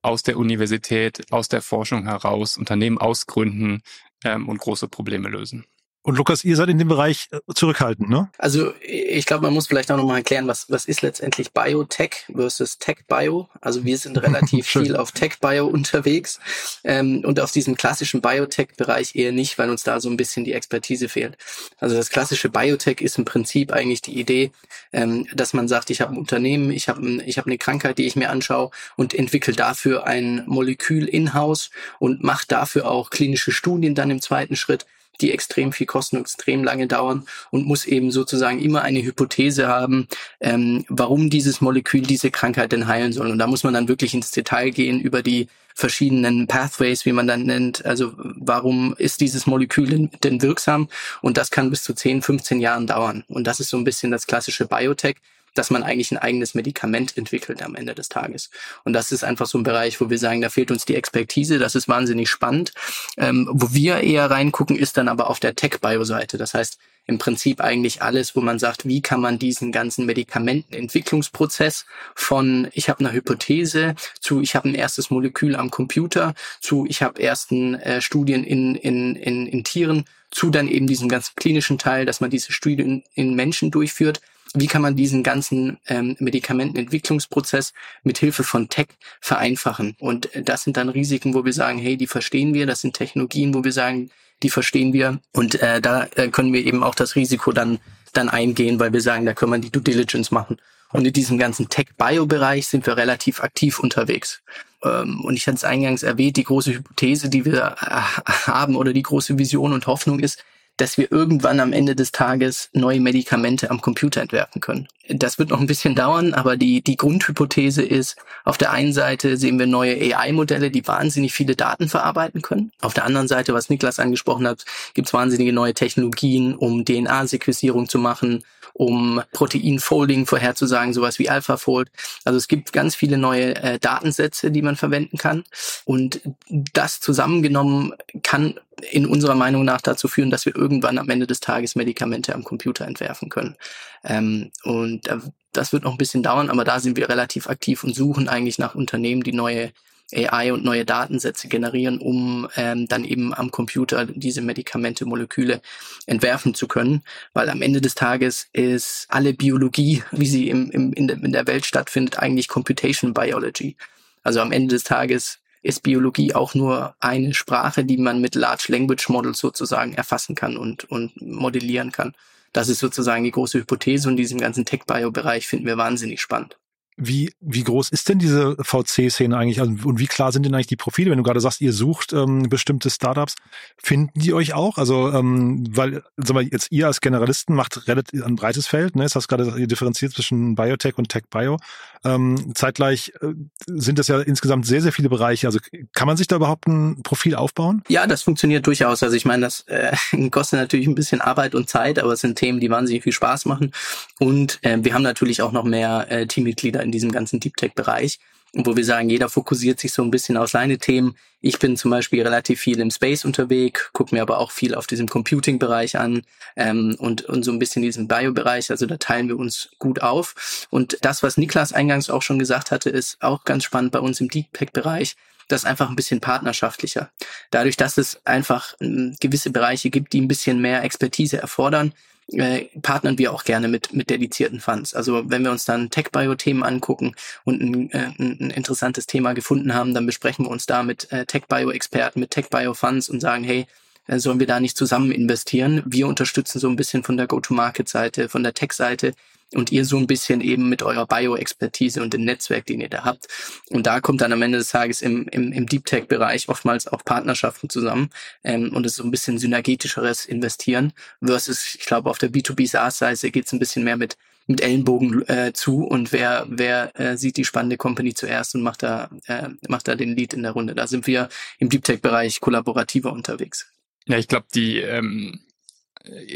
[0.03, 3.83] aus der Universität, aus der Forschung heraus Unternehmen ausgründen
[4.25, 5.65] ähm, und große Probleme lösen.
[6.07, 8.29] Und Lukas, ihr seid in dem Bereich äh, zurückhaltend, ne?
[8.37, 12.79] Also ich glaube, man muss vielleicht auch nochmal erklären, was, was ist letztendlich Biotech versus
[12.79, 13.49] Tech-Bio.
[13.63, 16.41] Also wir sind relativ viel auf Tech-Bio unterwegs
[16.85, 20.53] ähm, und auf diesem klassischen Biotech-Bereich eher nicht, weil uns da so ein bisschen die
[20.53, 21.39] Expertise fehlt.
[21.79, 24.53] Also das klassische Biotech ist im Prinzip eigentlich die Idee,
[24.93, 28.07] ähm, dass man sagt, ich habe ein Unternehmen, ich habe ich hab eine Krankheit, die
[28.07, 33.95] ich mir anschaue und entwickle dafür ein Molekül in-house und mache dafür auch klinische Studien
[33.95, 34.85] dann im zweiten Schritt
[35.21, 40.09] die extrem viel kosten extrem lange dauern und muss eben sozusagen immer eine Hypothese haben,
[40.41, 43.31] ähm, warum dieses Molekül diese Krankheit denn heilen soll.
[43.31, 47.27] Und da muss man dann wirklich ins Detail gehen über die verschiedenen Pathways, wie man
[47.27, 47.85] dann nennt.
[47.85, 50.89] Also warum ist dieses Molekül denn wirksam?
[51.21, 53.25] Und das kann bis zu 10, 15 Jahren dauern.
[53.29, 55.17] Und das ist so ein bisschen das klassische Biotech
[55.55, 58.51] dass man eigentlich ein eigenes Medikament entwickelt am Ende des Tages.
[58.85, 61.59] Und das ist einfach so ein Bereich, wo wir sagen, da fehlt uns die Expertise,
[61.59, 62.73] das ist wahnsinnig spannend.
[63.17, 66.39] Ähm, wo wir eher reingucken, ist dann aber auf der Tech-Bio-Seite.
[66.39, 71.85] Das heißt, im Prinzip eigentlich alles, wo man sagt, wie kann man diesen ganzen Medikamentenentwicklungsprozess
[72.15, 77.03] von ich habe eine Hypothese zu ich habe ein erstes Molekül am Computer zu ich
[77.03, 81.79] habe ersten äh, Studien in, in, in, in Tieren zu dann eben diesem ganzen klinischen
[81.79, 84.21] Teil, dass man diese Studien in Menschen durchführt
[84.55, 87.73] wie kann man diesen ganzen ähm, Medikamentenentwicklungsprozess
[88.05, 88.87] mit Hilfe von Tech
[89.21, 89.97] vereinfachen?
[89.99, 92.67] Und äh, das sind dann Risiken, wo wir sagen, hey, die verstehen wir.
[92.67, 94.11] Das sind Technologien, wo wir sagen,
[94.43, 95.21] die verstehen wir.
[95.33, 97.79] Und äh, da äh, können wir eben auch das Risiko dann
[98.13, 100.59] dann eingehen, weil wir sagen, da können wir die Due Diligence machen.
[100.93, 104.43] Und in diesem ganzen Tech-Bio-Bereich sind wir relativ aktiv unterwegs.
[104.85, 108.93] Ähm, und ich hatte es eingangs erwähnt, die große Hypothese, die wir äh, haben oder
[108.93, 110.45] die große Vision und Hoffnung ist,
[110.77, 114.89] dass wir irgendwann am Ende des Tages neue Medikamente am Computer entwerfen können.
[115.09, 119.37] Das wird noch ein bisschen dauern, aber die, die Grundhypothese ist, auf der einen Seite
[119.37, 122.73] sehen wir neue AI-Modelle, die wahnsinnig viele Daten verarbeiten können.
[122.81, 124.65] Auf der anderen Seite, was Niklas angesprochen hat,
[124.95, 128.45] gibt es wahnsinnige neue Technologien, um DNA-Sequenzierung zu machen,
[128.75, 131.91] um Proteinfolding vorherzusagen, sowas wie AlphaFold.
[132.25, 135.45] Also es gibt ganz viele neue äh, Datensätze, die man verwenden kann.
[135.85, 138.59] Und das zusammengenommen kann
[138.91, 142.43] in unserer Meinung nach dazu führen, dass wir irgendwann am Ende des Tages Medikamente am
[142.43, 143.57] Computer entwerfen können.
[144.03, 145.09] Ähm, und
[145.53, 148.59] das wird noch ein bisschen dauern, aber da sind wir relativ aktiv und suchen eigentlich
[148.59, 149.73] nach Unternehmen, die neue
[150.13, 155.61] AI und neue Datensätze generieren, um ähm, dann eben am Computer diese Medikamente, Moleküle
[156.07, 157.03] entwerfen zu können.
[157.33, 161.33] Weil am Ende des Tages ist alle Biologie, wie sie im, im, in, der, in
[161.33, 163.77] der Welt stattfindet, eigentlich Computation Biology.
[164.23, 168.67] Also am Ende des Tages ist Biologie auch nur eine Sprache, die man mit Large
[168.69, 172.15] Language Models sozusagen erfassen kann und, und modellieren kann.
[172.53, 176.59] Das ist sozusagen die große Hypothese und diesen ganzen Tech-Bio-Bereich finden wir wahnsinnig spannend.
[176.97, 180.69] Wie, wie groß ist denn diese VC-Szene eigentlich also, und wie klar sind denn eigentlich
[180.69, 181.11] die Profile?
[181.11, 183.35] Wenn du gerade sagst, ihr sucht ähm, bestimmte Startups,
[183.77, 184.79] finden die euch auch?
[184.79, 189.03] Also, ähm, weil, sag mal, jetzt ihr als Generalisten macht relativ ein breites Feld, ne?
[189.03, 191.59] Jetzt hast gerade ihr differenziert zwischen Biotech und Tech-Bio.
[192.05, 193.33] Ähm, zeitgleich äh,
[193.67, 195.47] sind das ja insgesamt sehr, sehr viele Bereiche.
[195.49, 195.59] Also
[195.95, 197.83] kann man sich da überhaupt ein Profil aufbauen?
[197.89, 199.03] Ja, das funktioniert durchaus.
[199.03, 199.97] Also ich meine, das äh,
[200.31, 203.47] kostet natürlich ein bisschen Arbeit und Zeit, aber es sind Themen, die wahnsinnig viel Spaß
[203.47, 203.73] machen.
[204.21, 208.19] Und äh, wir haben natürlich auch noch mehr äh, Teammitglieder in diesem ganzen Deep Tech-Bereich
[208.55, 211.17] wo wir sagen, jeder fokussiert sich so ein bisschen auf seine Themen.
[211.41, 214.87] Ich bin zum Beispiel relativ viel im Space unterwegs, gucke mir aber auch viel auf
[214.87, 216.23] diesem Computing-Bereich an
[216.57, 218.71] ähm, und, und so ein bisschen diesen Bio-Bereich.
[218.71, 220.67] Also da teilen wir uns gut auf.
[220.71, 224.21] Und das, was Niklas eingangs auch schon gesagt hatte, ist auch ganz spannend bei uns
[224.21, 225.17] im Deep Tech-Bereich
[225.49, 227.11] das einfach ein bisschen partnerschaftlicher.
[227.51, 231.93] Dadurch, dass es einfach äh, gewisse Bereiche gibt, die ein bisschen mehr Expertise erfordern,
[232.33, 234.95] äh, partnern wir auch gerne mit, mit dedizierten Funds.
[234.95, 237.15] Also wenn wir uns dann Tech-Bio-Themen angucken
[237.45, 241.27] und ein, äh, ein interessantes Thema gefunden haben, dann besprechen wir uns da mit äh,
[241.27, 243.67] Tech-Bio-Experten, mit Tech-Bio-Funds und sagen, hey,
[244.07, 245.83] äh, sollen wir da nicht zusammen investieren?
[245.87, 249.15] Wir unterstützen so ein bisschen von der Go-to-Market-Seite, von der Tech-Seite
[249.53, 253.05] und ihr so ein bisschen eben mit eurer Bio-Expertise und dem Netzwerk, den ihr da
[253.05, 253.29] habt.
[253.71, 257.05] Und da kommt dann am Ende des Tages im, im, im Deep Tech-Bereich oftmals auch
[257.05, 258.11] Partnerschaften zusammen
[258.43, 260.93] ähm, und es ist so ein bisschen synergetischeres Investieren
[261.23, 264.17] versus, ich glaube, auf der B2B SaaS-Seite geht es ein bisschen mehr mit
[264.47, 268.83] mit Ellenbogen äh, zu und wer wer äh, sieht die spannende Company zuerst und macht
[268.83, 270.75] da äh, macht da den Lead in der Runde.
[270.75, 271.29] Da sind wir
[271.59, 273.73] im Deep Tech Bereich kollaborativer unterwegs.
[274.07, 275.54] Ja, ich glaube, die ähm, äh,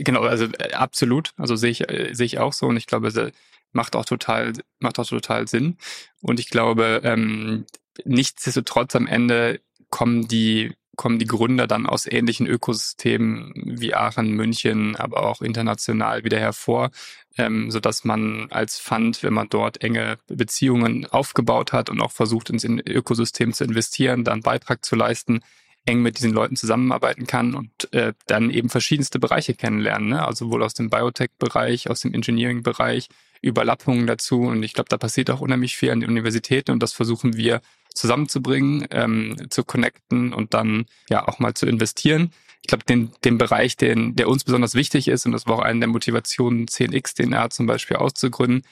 [0.02, 1.32] genau, also äh, absolut.
[1.36, 3.32] Also sehe ich, äh, sehe ich auch so und ich glaube,
[3.72, 5.76] macht auch total, macht auch total Sinn.
[6.20, 7.66] Und ich glaube, ähm,
[8.04, 9.60] nichtsdestotrotz am Ende
[9.90, 16.24] kommen die kommen die Gründer dann aus ähnlichen Ökosystemen wie Aachen, München, aber auch international
[16.24, 16.90] wieder hervor,
[17.38, 22.10] ähm, so dass man als Fund, wenn man dort enge Beziehungen aufgebaut hat und auch
[22.10, 25.40] versucht, ins Ökosystem zu investieren, dann Beitrag zu leisten,
[25.88, 30.10] eng mit diesen Leuten zusammenarbeiten kann und äh, dann eben verschiedenste Bereiche kennenlernen.
[30.10, 30.24] Ne?
[30.24, 33.08] Also sowohl aus dem Biotech-Bereich, aus dem Engineering-Bereich,
[33.40, 34.40] Überlappungen dazu.
[34.42, 37.62] Und ich glaube, da passiert auch unheimlich viel an den Universitäten und das versuchen wir
[37.94, 42.32] zusammenzubringen, ähm, zu connecten und dann ja auch mal zu investieren.
[42.60, 45.62] Ich glaube, den, den Bereich, den, der uns besonders wichtig ist, und das war auch
[45.62, 48.62] eine der Motivationen, 10x DNA zum Beispiel auszugründen,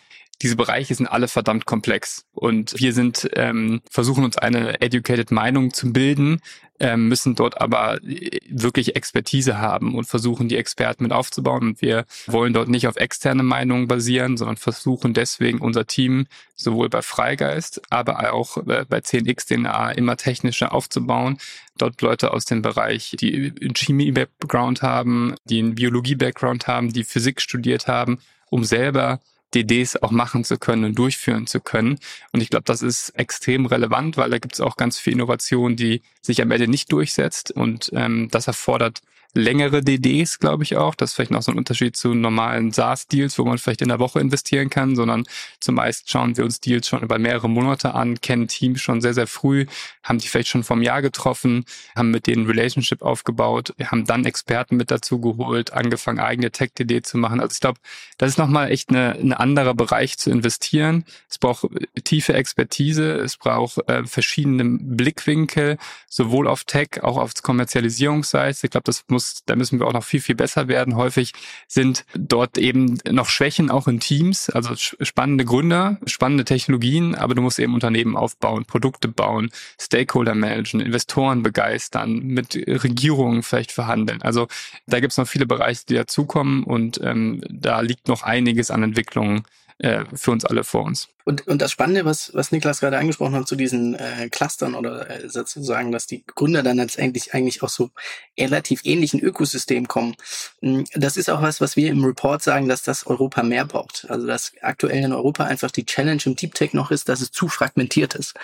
[0.43, 2.25] diese Bereiche sind alle verdammt komplex.
[2.33, 6.41] Und wir sind ähm, versuchen uns eine educated Meinung zu bilden,
[6.79, 11.63] ähm, müssen dort aber äh, wirklich Expertise haben und versuchen die Experten mit aufzubauen.
[11.69, 16.91] Und wir wollen dort nicht auf externe Meinungen basieren, sondern versuchen deswegen unser Team sowohl
[16.91, 21.39] bei Freigeist, aber auch äh, bei 10x DNA immer technischer aufzubauen,
[21.79, 27.41] dort Leute aus dem Bereich, die einen Chemie-Background haben, die einen Biologie-Background haben, die Physik
[27.41, 28.19] studiert haben,
[28.51, 29.21] um selber
[29.55, 31.99] DDs auch machen zu können und durchführen zu können.
[32.33, 35.77] Und ich glaube, das ist extrem relevant, weil da gibt es auch ganz viel Innovation,
[35.77, 37.53] die sich am Ende nicht durchsetzt.
[37.53, 39.01] Und ähm, das erfordert
[39.37, 40.95] längere DDs, glaube ich auch.
[40.95, 43.99] Das ist vielleicht noch so ein Unterschied zu normalen SaaS-Deals, wo man vielleicht in der
[43.99, 45.25] Woche investieren kann, sondern
[45.61, 49.27] zumeist schauen wir uns Deals schon über mehrere Monate an, kennen Teams schon sehr, sehr
[49.27, 49.67] früh,
[50.03, 51.65] haben die vielleicht schon vom Jahr getroffen,
[51.95, 57.19] haben mit denen Relationship aufgebaut, haben dann Experten mit dazu geholt, angefangen, eigene Tech-DD zu
[57.19, 57.41] machen.
[57.41, 57.79] Also ich glaube,
[58.19, 61.05] das ist nochmal echt eine, ein anderer Bereich zu investieren.
[61.29, 61.67] Es braucht
[62.05, 65.77] tiefe Expertise, es braucht äh, verschiedene Blickwinkel,
[66.09, 68.67] sowohl auf Tech, auch auf Kommerzialisierungsseite.
[68.67, 70.97] Ich glaube, das muss muss, da müssen wir auch noch viel, viel besser werden.
[70.97, 71.33] Häufig
[71.69, 77.43] sind dort eben noch Schwächen auch in Teams, also spannende Gründer, spannende Technologien, aber du
[77.43, 79.51] musst eben Unternehmen aufbauen, Produkte bauen,
[79.81, 84.23] Stakeholder managen, Investoren begeistern, mit Regierungen vielleicht verhandeln.
[84.23, 84.49] Also
[84.87, 88.83] da gibt es noch viele Bereiche, die dazukommen und ähm, da liegt noch einiges an
[88.83, 89.43] Entwicklungen
[89.79, 91.09] äh, für uns alle vor uns.
[91.25, 95.11] Und, und das Spannende, was, was Niklas gerade angesprochen hat zu diesen äh, Clustern oder
[95.11, 97.91] äh, sozusagen, dass die Gründer dann letztendlich eigentlich auch so
[98.39, 100.17] relativ ähnlichen Ökosystem kommen,
[100.61, 104.07] hm, das ist auch was, was wir im Report sagen, dass das Europa mehr braucht.
[104.09, 107.33] Also dass aktuell in Europa einfach die Challenge im Deep Tech noch ist, dass es
[107.33, 108.35] zu fragmentiert ist.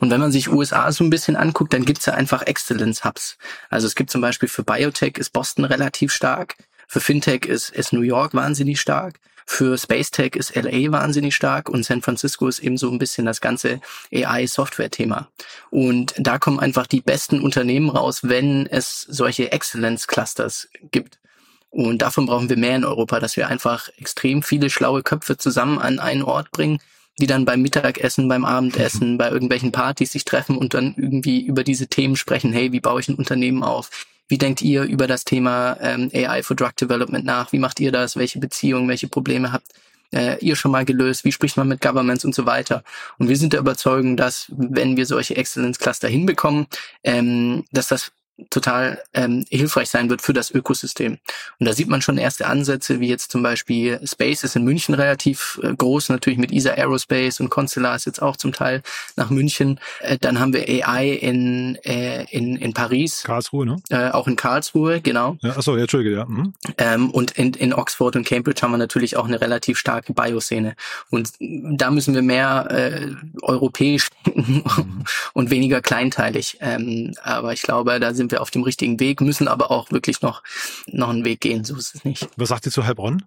[0.00, 3.36] Und wenn man sich USA so ein bisschen anguckt, dann gibt's ja einfach Excellence Hubs.
[3.68, 6.56] Also es gibt zum Beispiel für Biotech ist Boston relativ stark,
[6.88, 9.20] für Fintech ist, ist New York wahnsinnig stark.
[9.52, 13.26] Für Space Tech ist LA wahnsinnig stark und San Francisco ist eben so ein bisschen
[13.26, 13.80] das ganze
[14.14, 15.28] AI-Software-Thema.
[15.70, 21.18] Und da kommen einfach die besten Unternehmen raus, wenn es solche Excellence-Clusters gibt.
[21.68, 25.80] Und davon brauchen wir mehr in Europa, dass wir einfach extrem viele schlaue Köpfe zusammen
[25.80, 26.78] an einen Ort bringen,
[27.18, 31.64] die dann beim Mittagessen, beim Abendessen, bei irgendwelchen Partys sich treffen und dann irgendwie über
[31.64, 32.52] diese Themen sprechen.
[32.52, 33.90] Hey, wie baue ich ein Unternehmen auf?
[34.30, 37.52] Wie denkt ihr über das Thema ähm, AI for Drug Development nach?
[37.52, 38.16] Wie macht ihr das?
[38.16, 39.66] Welche Beziehungen, welche Probleme habt
[40.12, 41.24] äh, ihr schon mal gelöst?
[41.24, 42.84] Wie spricht man mit Governments und so weiter?
[43.18, 46.68] Und wir sind der Überzeugung, dass wenn wir solche Excellence Cluster hinbekommen,
[47.02, 48.12] ähm, dass das
[48.50, 51.18] total ähm, hilfreich sein wird für das Ökosystem.
[51.58, 54.94] Und da sieht man schon erste Ansätze, wie jetzt zum Beispiel Space ist in München
[54.94, 58.82] relativ äh, groß, natürlich mit ESA Aerospace und Constellar ist jetzt auch zum Teil
[59.16, 59.80] nach München.
[60.00, 63.22] Äh, dann haben wir AI in, äh, in, in Paris.
[63.24, 63.76] Karlsruhe, ne?
[63.90, 65.36] Äh, auch in Karlsruhe, genau.
[65.40, 66.24] Ja, achso, ja, Entschuldige, ja.
[66.24, 66.54] Mhm.
[66.78, 70.74] Ähm, und in, in Oxford und Cambridge haben wir natürlich auch eine relativ starke Bioszene.
[71.10, 73.08] Und da müssen wir mehr äh,
[73.42, 75.04] europäisch denken mhm.
[75.32, 76.58] und weniger kleinteilig.
[76.60, 80.22] Ähm, aber ich glaube, da sind wir auf dem richtigen Weg, müssen aber auch wirklich
[80.22, 80.42] noch,
[80.86, 81.64] noch einen Weg gehen.
[81.64, 82.28] So ist es nicht.
[82.36, 83.24] Was sagt ihr zu Heilbronn?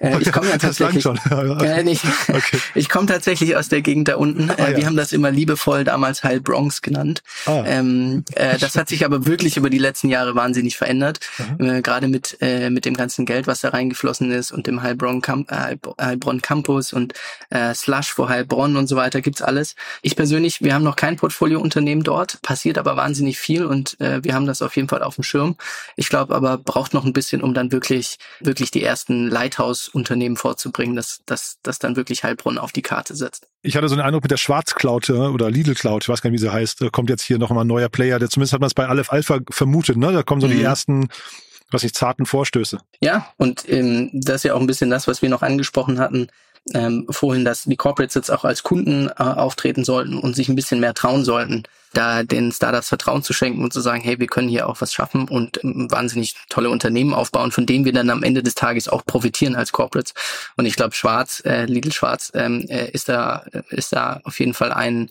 [0.00, 1.04] Äh, ich komme ja tatsächlich.
[1.30, 2.58] äh, nicht, okay.
[2.74, 4.50] Ich komme tatsächlich aus der Gegend da unten.
[4.50, 7.22] Ah, äh, wir haben das immer liebevoll damals Heil Bronx genannt.
[7.46, 7.64] Ah.
[7.66, 11.20] Ähm, äh, das hat sich aber wirklich über die letzten Jahre wahnsinnig verändert.
[11.58, 15.22] Äh, Gerade mit äh, mit dem ganzen Geld, was da reingeflossen ist und dem Heilbronn,
[15.22, 17.14] Camp Heilbronn Campus und
[17.74, 19.74] Slush vor Heilbronn und so weiter gibt's alles.
[20.02, 24.46] Ich persönlich, wir haben noch kein Portfoliounternehmen dort, passiert aber wahnsinnig viel und wir haben
[24.46, 25.56] das auf jeden Fall auf dem Schirm.
[25.96, 30.36] Ich glaube aber braucht noch ein bisschen, um dann wirklich wirklich die ersten ersten Lighthouse-Unternehmen
[30.36, 33.46] vorzubringen, das, das, das dann wirklich Heilbronn auf die Karte setzt.
[33.62, 36.30] Ich hatte so einen Eindruck mit der Schwarzcloud äh, oder Lidl Cloud, ich weiß gar
[36.30, 38.54] nicht, wie sie heißt, da kommt jetzt hier noch mal ein neuer Player, der zumindest
[38.54, 40.12] hat man es bei Aleph Alpha vermutet, ne?
[40.12, 40.52] Da kommen so mhm.
[40.52, 41.08] die ersten
[41.70, 42.78] was ich zarten Vorstöße.
[43.02, 46.28] Ja, und ähm, das ist ja auch ein bisschen das, was wir noch angesprochen hatten
[46.74, 50.56] ähm, vorhin, dass die Corporates jetzt auch als Kunden äh, auftreten sollten und sich ein
[50.56, 54.26] bisschen mehr trauen sollten, da den Startups Vertrauen zu schenken und zu sagen, hey, wir
[54.26, 58.10] können hier auch was schaffen und ähm, wahnsinnig tolle Unternehmen aufbauen, von denen wir dann
[58.10, 60.14] am Ende des Tages auch profitieren als Corporates.
[60.56, 64.54] Und ich glaube, Schwarz, äh, Lidl Schwarz ähm, äh, ist da ist da auf jeden
[64.54, 65.10] Fall ein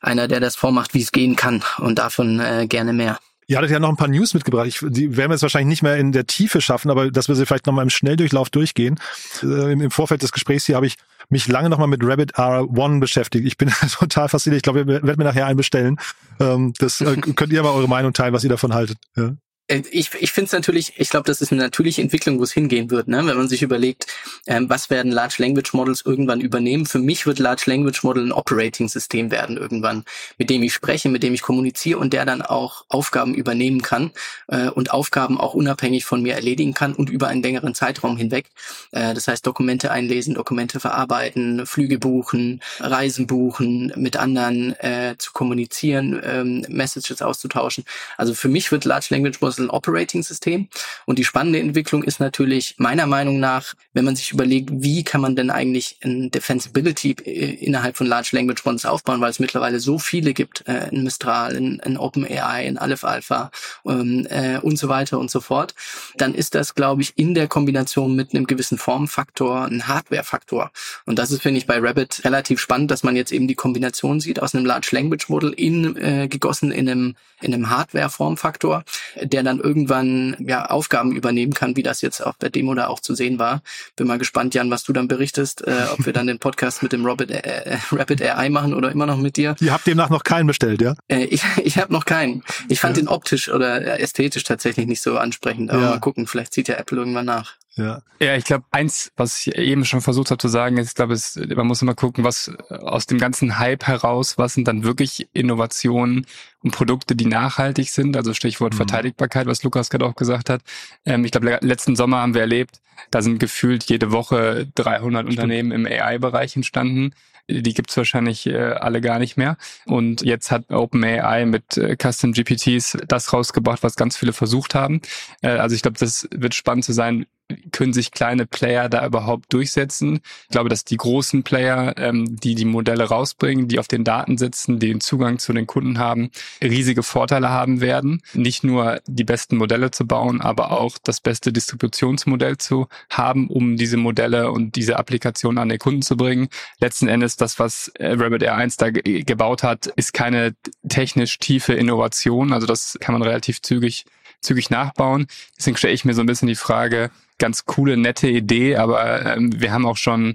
[0.00, 3.18] einer, der das vormacht, wie es gehen kann und davon äh, gerne mehr.
[3.50, 4.68] Ihr hattet ja noch ein paar News mitgebracht.
[4.68, 7.34] Ich, die werden wir jetzt wahrscheinlich nicht mehr in der Tiefe schaffen, aber dass wir
[7.34, 8.96] sie vielleicht nochmal im Schnelldurchlauf durchgehen.
[9.42, 10.98] Äh, im, Im Vorfeld des Gesprächs hier habe ich
[11.30, 13.44] mich lange nochmal mit Rabbit R1 beschäftigt.
[13.44, 14.58] Ich bin total fasziniert.
[14.58, 15.96] Ich glaube, ihr werdet mir nachher einen bestellen.
[16.38, 18.98] Ähm, das äh, könnt ihr mal eure Meinung teilen, was ihr davon haltet.
[19.16, 19.32] Ja.
[19.70, 22.52] Äh, ich, ich finde es natürlich, ich glaube, das ist eine natürliche Entwicklung, wo es
[22.52, 23.24] hingehen wird, ne?
[23.24, 24.06] wenn man sich überlegt,
[24.46, 26.86] ähm, was werden Large Language Models irgendwann übernehmen.
[26.86, 30.04] Für mich wird Large Language Model ein Operating-System werden irgendwann,
[30.38, 34.10] mit dem ich spreche, mit dem ich kommuniziere und der dann auch Aufgaben übernehmen kann
[34.48, 38.46] äh, und Aufgaben auch unabhängig von mir erledigen kann und über einen längeren Zeitraum hinweg.
[38.90, 45.32] Äh, das heißt, Dokumente einlesen, Dokumente verarbeiten, Flüge buchen, Reisen buchen, mit anderen äh, zu
[45.32, 47.84] kommunizieren, ähm, Messages auszutauschen.
[48.16, 50.68] Also für mich wird Large Language Model ein Operating-System.
[51.06, 55.20] Und die spannende Entwicklung ist natürlich meiner Meinung nach, wenn man sich überlegt, wie kann
[55.20, 59.80] man denn eigentlich ein Defensibility äh, innerhalb von Large Language Models aufbauen, weil es mittlerweile
[59.80, 63.50] so viele gibt, äh, in Mistral, in, in OpenAI, in Aleph Alpha
[63.86, 65.74] ähm, äh, und so weiter und so fort,
[66.16, 70.70] dann ist das, glaube ich, in der Kombination mit einem gewissen Formfaktor ein Hardware-Faktor.
[71.06, 74.20] Und das ist, finde ich, bei Rabbit relativ spannend, dass man jetzt eben die Kombination
[74.20, 78.84] sieht aus einem Large Language Model in, äh, gegossen in einem, in einem Hardware-Formfaktor,
[79.22, 83.00] der dann irgendwann ja Aufgaben übernehmen kann, wie das jetzt auf der Demo da auch
[83.00, 83.62] zu sehen war.
[83.96, 86.92] Bin mal gespannt, Jan, was du dann berichtest, äh, ob wir dann den Podcast mit
[86.92, 89.56] dem Robert, äh, äh Rapid AI machen oder immer noch mit dir.
[89.60, 90.94] Ihr habt demnach noch keinen bestellt, ja?
[91.08, 92.42] Äh, ich ich habe noch keinen.
[92.68, 93.02] Ich fand ja.
[93.02, 95.70] den optisch oder ästhetisch tatsächlich nicht so ansprechend.
[95.70, 95.90] Aber ja.
[95.90, 97.54] mal gucken, vielleicht zieht ja Apple irgendwann nach.
[97.80, 100.94] Ja, ja ich glaube, eins, was ich eben schon versucht habe zu sagen, ist, ich
[100.94, 101.16] glaube,
[101.56, 106.26] man muss immer gucken, was aus dem ganzen Hype heraus, was sind dann wirklich Innovationen
[106.62, 108.78] und Produkte, die nachhaltig sind, also Stichwort mhm.
[108.78, 110.62] Verteidigbarkeit, was Lukas gerade auch gesagt hat.
[111.04, 115.30] Ähm, ich glaube, letzten Sommer haben wir erlebt, da sind gefühlt jede Woche 300 Stimmt.
[115.30, 117.14] Unternehmen im AI-Bereich entstanden.
[117.48, 119.56] Die gibt's wahrscheinlich äh, alle gar nicht mehr.
[119.86, 125.00] Und jetzt hat OpenAI mit äh, Custom GPTs das rausgebracht, was ganz viele versucht haben.
[125.42, 127.26] Äh, also ich glaube, das wird spannend zu sein,
[127.72, 130.20] können sich kleine Player da überhaupt durchsetzen?
[130.44, 134.38] Ich glaube, dass die großen Player, ähm, die die Modelle rausbringen, die auf den Daten
[134.38, 136.30] sitzen, die den Zugang zu den Kunden haben,
[136.62, 138.22] riesige Vorteile haben werden.
[138.34, 143.76] Nicht nur die besten Modelle zu bauen, aber auch das beste Distributionsmodell zu haben, um
[143.76, 146.48] diese Modelle und diese Applikation an den Kunden zu bringen.
[146.80, 150.54] Letzten Endes, das, was äh, Rabbit R1 da gebaut hat, ist keine
[150.88, 152.52] technisch tiefe Innovation.
[152.52, 154.04] Also das kann man relativ zügig
[154.40, 155.26] zügig nachbauen.
[155.58, 157.10] Deswegen stelle ich mir so ein bisschen die Frage,
[157.40, 160.34] ganz coole, nette Idee, aber ähm, wir haben auch schon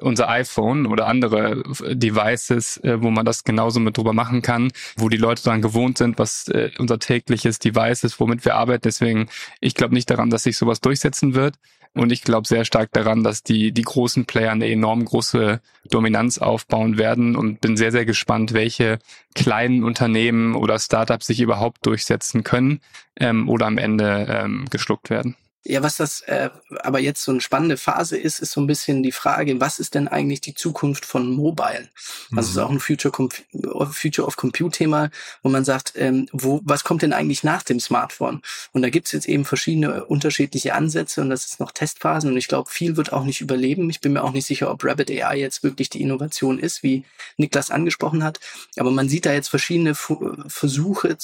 [0.00, 1.62] unser iPhone oder andere
[1.94, 5.98] Devices, äh, wo man das genauso mit drüber machen kann, wo die Leute daran gewohnt
[5.98, 8.82] sind, was äh, unser tägliches Device ist, womit wir arbeiten.
[8.84, 9.28] Deswegen,
[9.60, 11.56] ich glaube nicht daran, dass sich sowas durchsetzen wird.
[11.96, 16.38] Und ich glaube sehr stark daran, dass die, die großen Player eine enorm große Dominanz
[16.38, 18.98] aufbauen werden und bin sehr, sehr gespannt, welche
[19.36, 22.80] kleinen Unternehmen oder Startups sich überhaupt durchsetzen können
[23.16, 25.36] ähm, oder am Ende ähm, geschluckt werden.
[25.66, 26.50] Ja, was das äh,
[26.80, 29.94] aber jetzt so eine spannende Phase ist, ist so ein bisschen die Frage, was ist
[29.94, 31.88] denn eigentlich die Zukunft von Mobile?
[32.32, 32.62] Also es ist mhm.
[32.62, 33.28] auch ein Future,
[33.90, 35.10] Future of Compute Thema,
[35.42, 38.42] wo man sagt, ähm, wo, was kommt denn eigentlich nach dem Smartphone?
[38.72, 42.48] Und da gibt's jetzt eben verschiedene unterschiedliche Ansätze und das ist noch Testphasen und ich
[42.48, 43.88] glaube, viel wird auch nicht überleben.
[43.88, 47.04] Ich bin mir auch nicht sicher, ob Rabbit AI jetzt wirklich die Innovation ist, wie
[47.38, 48.38] Niklas angesprochen hat.
[48.76, 51.16] Aber man sieht da jetzt verschiedene Versuche,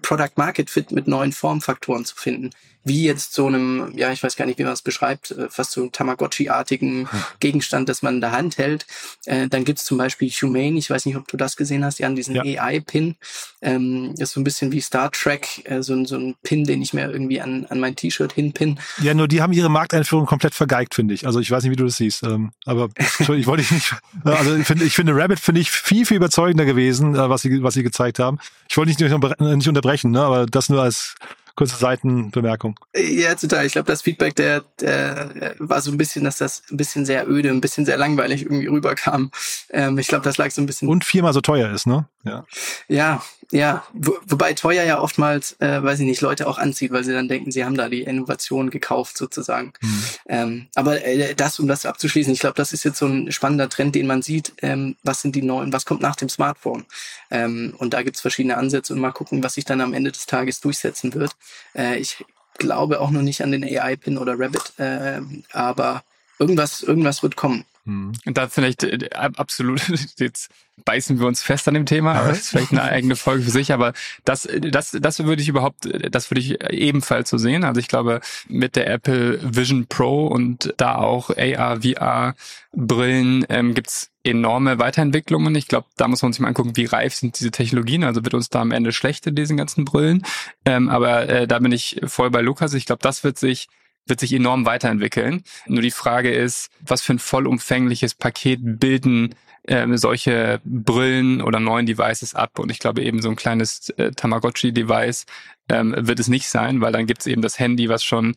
[0.00, 2.52] Product Market Fit mit neuen Formfaktoren zu finden
[2.84, 5.72] wie jetzt so einem, ja, ich weiß gar nicht, wie man es beschreibt, äh, fast
[5.72, 7.08] so Tamagotchi-artigen
[7.40, 8.86] Gegenstand, das man in der Hand hält.
[9.26, 12.16] Äh, dann gibt's zum Beispiel Humane, ich weiß nicht, ob du das gesehen hast, Jan,
[12.16, 12.42] diesen ja.
[12.42, 13.16] AI-Pin.
[13.60, 16.82] Ähm, das ist so ein bisschen wie Star Trek, äh, so, so ein Pin, den
[16.82, 18.78] ich mir irgendwie an, an mein T-Shirt hinpin.
[19.00, 21.26] Ja, nur die haben ihre Markteinführung komplett vergeigt, finde ich.
[21.26, 22.22] Also ich weiß nicht, wie du das siehst.
[22.22, 23.94] Ähm, aber ich wollte ich nicht.
[24.24, 27.62] Also ich finde, ich finde Rabbit finde ich viel, viel überzeugender gewesen, äh, was sie,
[27.62, 28.38] was sie gezeigt haben.
[28.68, 31.14] Ich wollte nicht, nicht unterbrechen, ne, aber das nur als
[31.54, 32.78] kurze Seitenbemerkung.
[32.94, 33.66] Ja, total.
[33.66, 37.28] Ich glaube, das Feedback der, der war so ein bisschen, dass das ein bisschen sehr
[37.28, 39.30] öde, ein bisschen sehr langweilig irgendwie rüberkam.
[39.70, 40.88] Ähm, ich glaube, das lag so ein bisschen.
[40.88, 42.06] Und viermal so teuer ist, ne?
[42.24, 42.44] Ja.
[42.88, 43.22] Ja,
[43.52, 43.84] ja.
[43.92, 47.28] Wo, wobei teuer ja oftmals, äh, weiß ich nicht, Leute auch anzieht, weil sie dann
[47.28, 49.74] denken, sie haben da die Innovation gekauft sozusagen.
[49.80, 50.04] Mhm.
[50.26, 53.68] Ähm, aber äh, das, um das abzuschließen, ich glaube, das ist jetzt so ein spannender
[53.68, 54.54] Trend, den man sieht.
[54.62, 56.86] Ähm, was sind die neuen, was kommt nach dem Smartphone?
[57.30, 60.24] Ähm, und da gibt's verschiedene Ansätze und mal gucken, was sich dann am Ende des
[60.24, 61.32] Tages durchsetzen wird.
[61.74, 62.24] Äh, ich
[62.56, 65.20] glaube auch noch nicht an den AI-Pin oder Rabbit, äh,
[65.52, 66.02] aber
[66.38, 67.66] irgendwas, irgendwas wird kommen.
[67.84, 68.12] Mhm.
[68.26, 69.82] Und da vielleicht äh, absolut,
[70.18, 70.50] jetzt
[70.84, 73.50] beißen wir uns fest an dem Thema, aber das ist vielleicht eine eigene Folge für
[73.50, 73.92] sich, aber
[74.24, 77.64] das, das, das würde ich überhaupt, das würde ich ebenfalls so sehen.
[77.64, 82.34] Also ich glaube, mit der Apple Vision Pro und da auch AR, VR
[82.72, 85.54] Brillen ähm, gibt's enorme Weiterentwicklungen.
[85.56, 88.04] Ich glaube, da muss man sich mal angucken, wie reif sind diese Technologien.
[88.04, 90.24] Also wird uns da am Ende schlecht in diesen ganzen Brillen.
[90.64, 92.74] Ähm, aber äh, da bin ich voll bei Lukas.
[92.74, 93.68] Ich glaube, das wird sich
[94.06, 95.44] wird sich enorm weiterentwickeln.
[95.66, 99.34] Nur die Frage ist, was für ein vollumfängliches Paket bilden
[99.64, 102.58] äh, solche Brillen oder neuen Devices ab.
[102.58, 105.26] Und ich glaube eben so ein kleines äh, Tamagotchi-Device
[105.68, 108.34] ähm, wird es nicht sein, weil dann gibt es eben das Handy, was schon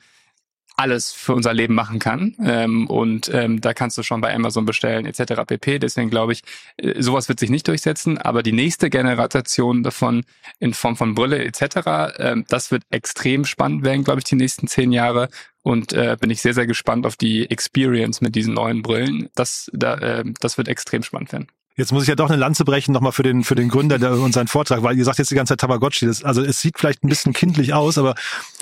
[0.78, 2.36] alles für unser Leben machen kann.
[2.44, 5.44] Ähm, und ähm, da kannst du schon bei Amazon bestellen etc.
[5.46, 5.80] pp.
[5.80, 6.42] Deswegen glaube ich,
[6.78, 8.18] äh, sowas wird sich nicht durchsetzen.
[8.18, 10.24] Aber die nächste Generation davon
[10.60, 14.68] in Form von Brille etc., ähm, das wird extrem spannend werden, glaube ich, die nächsten
[14.68, 15.30] zehn Jahre.
[15.62, 19.30] Und äh, bin ich sehr, sehr gespannt auf die Experience mit diesen neuen Brillen.
[19.34, 21.48] Das, da, äh, das wird extrem spannend werden.
[21.78, 24.14] Jetzt muss ich ja doch eine Lanze brechen nochmal für den, für den Gründer der,
[24.14, 26.06] und seinen Vortrag, weil ihr sagt jetzt die ganze Zeit Tamagotchi.
[26.06, 28.16] Das, also es sieht vielleicht ein bisschen kindlich aus, aber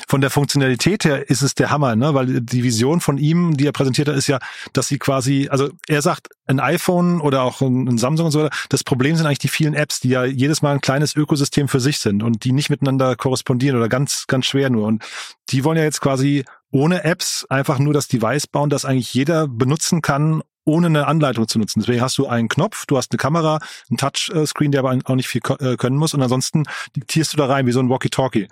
[0.07, 2.15] von der Funktionalität her ist es der Hammer, ne?
[2.15, 4.39] Weil die Vision von ihm, die er präsentiert hat, ist ja,
[4.73, 8.43] dass sie quasi, also er sagt, ein iPhone oder auch ein, ein Samsung und so
[8.43, 11.67] weiter, das Problem sind eigentlich die vielen Apps, die ja jedes Mal ein kleines Ökosystem
[11.67, 14.87] für sich sind und die nicht miteinander korrespondieren oder ganz, ganz schwer nur.
[14.87, 15.03] Und
[15.49, 19.47] die wollen ja jetzt quasi ohne Apps einfach nur das Device bauen, das eigentlich jeder
[19.47, 21.79] benutzen kann, ohne eine Anleitung zu nutzen.
[21.81, 23.59] Deswegen hast du einen Knopf, du hast eine Kamera,
[23.89, 26.63] ein Touchscreen, der aber auch nicht viel äh, können muss und ansonsten
[26.95, 28.47] diktierst du da rein wie so ein Walkie-Talkie.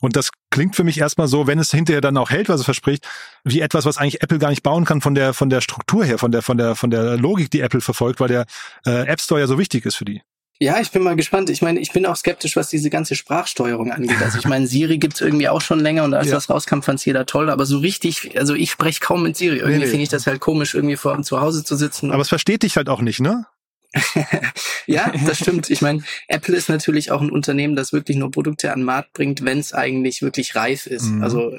[0.00, 2.64] Und das klingt für mich erstmal so, wenn es hinterher dann auch hält, was es
[2.64, 3.06] verspricht,
[3.44, 6.18] wie etwas, was eigentlich Apple gar nicht bauen kann von der von der Struktur her,
[6.18, 8.46] von der von der von der Logik, die Apple verfolgt, weil der
[8.86, 10.22] äh, App Store ja so wichtig ist für die.
[10.60, 11.50] Ja, ich bin mal gespannt.
[11.50, 14.20] Ich meine, ich bin auch skeptisch, was diese ganze Sprachsteuerung angeht.
[14.20, 16.34] Also ich meine, Siri gibt's irgendwie auch schon länger und als ja.
[16.34, 17.48] das rauskam, fand's jeder toll.
[17.48, 19.58] Aber so richtig, also ich spreche kaum mit Siri.
[19.58, 19.90] Irgendwie nee, nee.
[19.90, 22.10] finde ich das halt komisch, irgendwie vor zu Hause zu sitzen.
[22.10, 23.46] Aber es versteht dich halt auch nicht, ne?
[24.86, 25.70] ja, das stimmt.
[25.70, 29.14] Ich meine, Apple ist natürlich auch ein Unternehmen, das wirklich nur Produkte an den Markt
[29.14, 31.06] bringt, wenn es eigentlich wirklich reif ist.
[31.06, 31.22] Mhm.
[31.22, 31.52] Also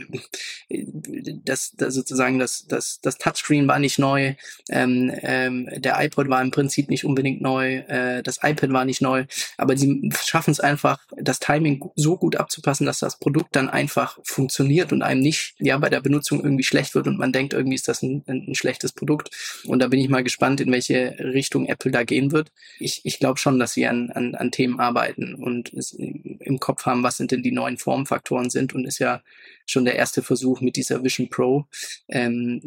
[0.70, 4.36] das, das sozusagen das, das, das Touchscreen war nicht neu,
[4.70, 9.02] ähm, ähm, der iPod war im Prinzip nicht unbedingt neu, äh, das iPad war nicht
[9.02, 9.26] neu,
[9.58, 14.20] aber sie schaffen es einfach, das Timing so gut abzupassen, dass das Produkt dann einfach
[14.24, 17.76] funktioniert und einem nicht ja bei der Benutzung irgendwie schlecht wird und man denkt, irgendwie
[17.76, 19.32] ist das ein, ein schlechtes Produkt.
[19.66, 22.52] Und da bin ich mal gespannt, in welche Richtung Apple da geht gehen wird.
[22.80, 26.86] Ich, ich glaube schon, dass sie an, an, an Themen arbeiten und es im Kopf
[26.86, 29.22] haben, was sind denn die neuen Formfaktoren sind und ist ja
[29.66, 31.66] schon der erste Versuch mit dieser Vision Pro.
[32.08, 32.62] Ähm,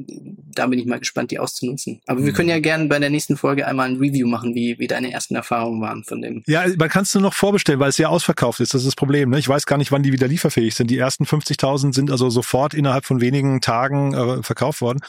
[0.55, 2.01] da bin ich mal gespannt, die auszunutzen.
[2.07, 2.27] Aber mhm.
[2.27, 5.13] wir können ja gerne bei der nächsten Folge einmal ein Review machen, wie, wie deine
[5.13, 6.43] ersten Erfahrungen waren von dem.
[6.47, 8.75] Ja, man kann es nur noch vorbestellen, weil es ja ausverkauft ist.
[8.75, 9.31] Das ist das Problem.
[9.31, 9.39] Ne?
[9.39, 10.91] Ich weiß gar nicht, wann die wieder lieferfähig sind.
[10.91, 15.01] Die ersten 50.000 sind also sofort innerhalb von wenigen Tagen äh, verkauft worden.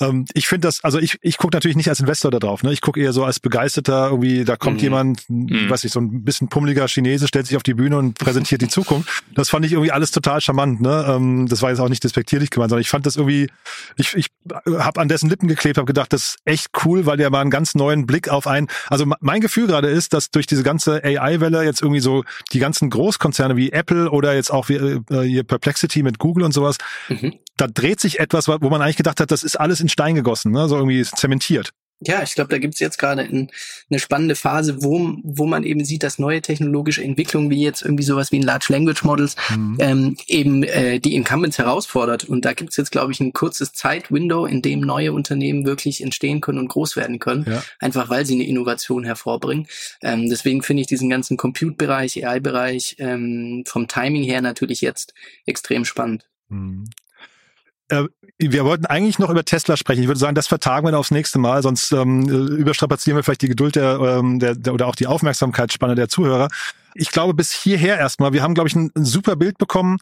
[0.00, 2.72] Ähm, ich finde das, also ich, ich gucke natürlich nicht als Investor da drauf, ne?
[2.72, 4.82] Ich gucke eher so als Begeisterter, irgendwie, da kommt mhm.
[4.82, 5.68] jemand, mhm.
[5.68, 8.68] weiß ich, so ein bisschen pummeliger Chinese, stellt sich auf die Bühne und präsentiert die
[8.68, 9.22] Zukunft.
[9.34, 11.04] Das fand ich irgendwie alles total charmant, ne?
[11.08, 13.48] Ähm, das war jetzt auch nicht despektierlich gemeint, sondern ich fand das irgendwie,
[13.96, 14.28] ich, ich
[14.78, 17.50] habe an dessen Lippen geklebt, habe gedacht, das ist echt cool, weil der mal einen
[17.50, 21.62] ganz neuen Blick auf ein, also mein Gefühl gerade ist, dass durch diese ganze AI-Welle
[21.64, 26.02] jetzt irgendwie so die ganzen Großkonzerne wie Apple oder jetzt auch wie, äh, hier Perplexity
[26.02, 26.78] mit Google und sowas,
[27.08, 27.34] mhm.
[27.56, 30.52] da dreht sich etwas, wo man eigentlich gedacht hat, das ist alles in Stein gegossen,
[30.52, 30.68] ne?
[30.68, 31.72] so irgendwie zementiert.
[32.02, 33.50] Ja, ich glaube, da gibt's jetzt gerade ein,
[33.90, 38.04] eine spannende Phase, wo, wo man eben sieht, dass neue technologische Entwicklungen, wie jetzt irgendwie
[38.04, 39.76] sowas wie ein Large Language Models, mhm.
[39.80, 42.24] ähm, eben äh, die Incumbents herausfordert.
[42.24, 46.40] Und da gibt's jetzt, glaube ich, ein kurzes Zeitwindow, in dem neue Unternehmen wirklich entstehen
[46.40, 47.62] können und groß werden können, ja.
[47.80, 49.66] einfach weil sie eine Innovation hervorbringen.
[50.00, 55.12] Ähm, deswegen finde ich diesen ganzen Compute-Bereich, AI-Bereich ähm, vom Timing her natürlich jetzt
[55.44, 56.30] extrem spannend.
[56.48, 56.86] Mhm
[58.38, 60.02] wir wollten eigentlich noch über Tesla sprechen.
[60.02, 63.48] Ich würde sagen, das vertagen wir aufs nächste Mal, sonst ähm, überstrapazieren wir vielleicht die
[63.48, 66.48] Geduld der, ähm, der, der oder auch die Aufmerksamkeitsspanne der Zuhörer.
[66.94, 68.32] Ich glaube, bis hierher erstmal.
[68.32, 69.98] Wir haben, glaube ich, ein, ein super Bild bekommen.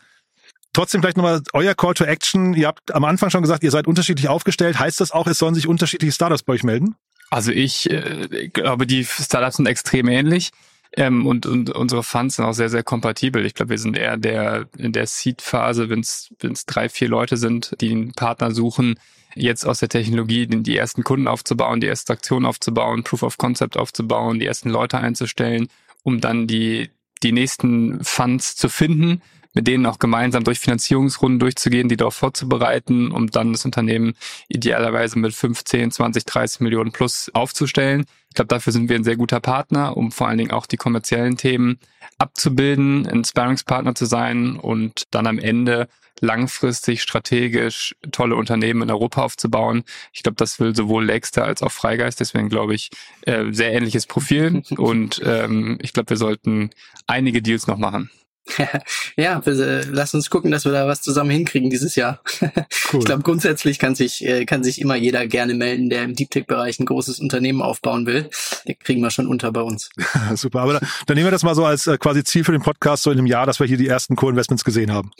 [0.73, 2.55] Trotzdem vielleicht nochmal euer Call to Action.
[2.55, 4.79] Ihr habt am Anfang schon gesagt, ihr seid unterschiedlich aufgestellt.
[4.79, 6.95] Heißt das auch, es sollen sich unterschiedliche Startups bei euch melden?
[7.31, 10.51] Also ich äh, glaube, die Startups sind extrem ähnlich.
[10.97, 13.45] Ähm, und, und unsere Funds sind auch sehr, sehr kompatibel.
[13.45, 17.77] Ich glaube, wir sind eher der, in der Seed-Phase, wenn es drei, vier Leute sind,
[17.81, 18.99] die einen Partner suchen,
[19.35, 23.77] jetzt aus der Technologie die ersten Kunden aufzubauen, die erste Aktion aufzubauen, Proof of Concept
[23.77, 25.69] aufzubauen, die ersten Leute einzustellen,
[26.03, 26.91] um dann die,
[27.23, 29.23] die nächsten Funds zu finden
[29.59, 34.15] mit denen auch gemeinsam durch Finanzierungsrunden durchzugehen, die darauf vorzubereiten, um dann das Unternehmen
[34.49, 38.05] idealerweise mit 15, 20, 30 Millionen plus aufzustellen.
[38.29, 40.77] Ich glaube, dafür sind wir ein sehr guter Partner, um vor allen Dingen auch die
[40.77, 41.81] kommerziellen Themen
[42.19, 45.89] abzubilden, ein Sparringspartner zu sein und dann am Ende
[46.21, 49.85] langfristig strategisch tolle Unternehmen in Europa aufzubauen.
[50.13, 52.21] Ich glaube, das will sowohl Lexter als auch Freigeist.
[52.21, 52.91] Deswegen glaube ich,
[53.23, 54.63] äh, sehr ähnliches Profil.
[54.77, 56.71] Und ähm, ich glaube, wir sollten
[57.07, 58.11] einige Deals noch machen.
[59.17, 62.21] ja, äh, lass uns gucken, dass wir da was zusammen hinkriegen dieses Jahr.
[62.91, 63.01] Cool.
[63.01, 66.31] Ich glaube, grundsätzlich kann sich, äh, kann sich immer jeder gerne melden, der im Deep
[66.31, 68.31] Tech-Bereich ein großes Unternehmen aufbauen will.
[68.67, 69.91] Den kriegen wir schon unter bei uns.
[70.37, 72.63] Super, aber dann, dann nehmen wir das mal so als äh, quasi Ziel für den
[72.63, 75.11] Podcast so in einem Jahr, dass wir hier die ersten Co-Investments gesehen haben.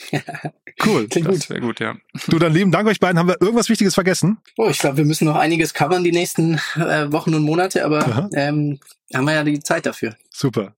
[0.87, 1.09] cool.
[1.09, 1.43] Klingt gut.
[1.43, 1.97] Sehr gut, ja.
[2.29, 3.19] Du, dann lieben Dank euch beiden.
[3.19, 4.39] Haben wir irgendwas Wichtiges vergessen?
[4.57, 8.31] Oh, ich glaube, wir müssen noch einiges covern die nächsten äh, Wochen und Monate, aber
[8.35, 8.81] ähm,
[9.15, 10.17] haben wir ja die Zeit dafür.
[10.31, 10.75] Super.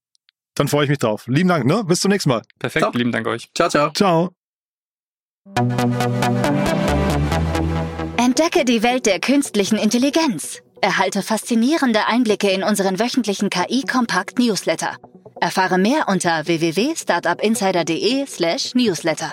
[0.61, 1.25] Dann freue ich mich drauf.
[1.27, 1.83] Lieben Dank, ne?
[1.85, 2.43] Bis zum nächsten Mal.
[2.59, 2.95] Perfekt, Top.
[2.95, 3.49] lieben Dank euch.
[3.55, 3.91] Ciao, ciao.
[3.95, 4.35] Ciao.
[8.19, 10.61] Entdecke die Welt der künstlichen Intelligenz.
[10.83, 14.99] Erhalte faszinierende Einblicke in unseren wöchentlichen KI-Kompakt-Newsletter.
[15.41, 19.33] Erfahre mehr unter www.startupinsider.de/newsletter.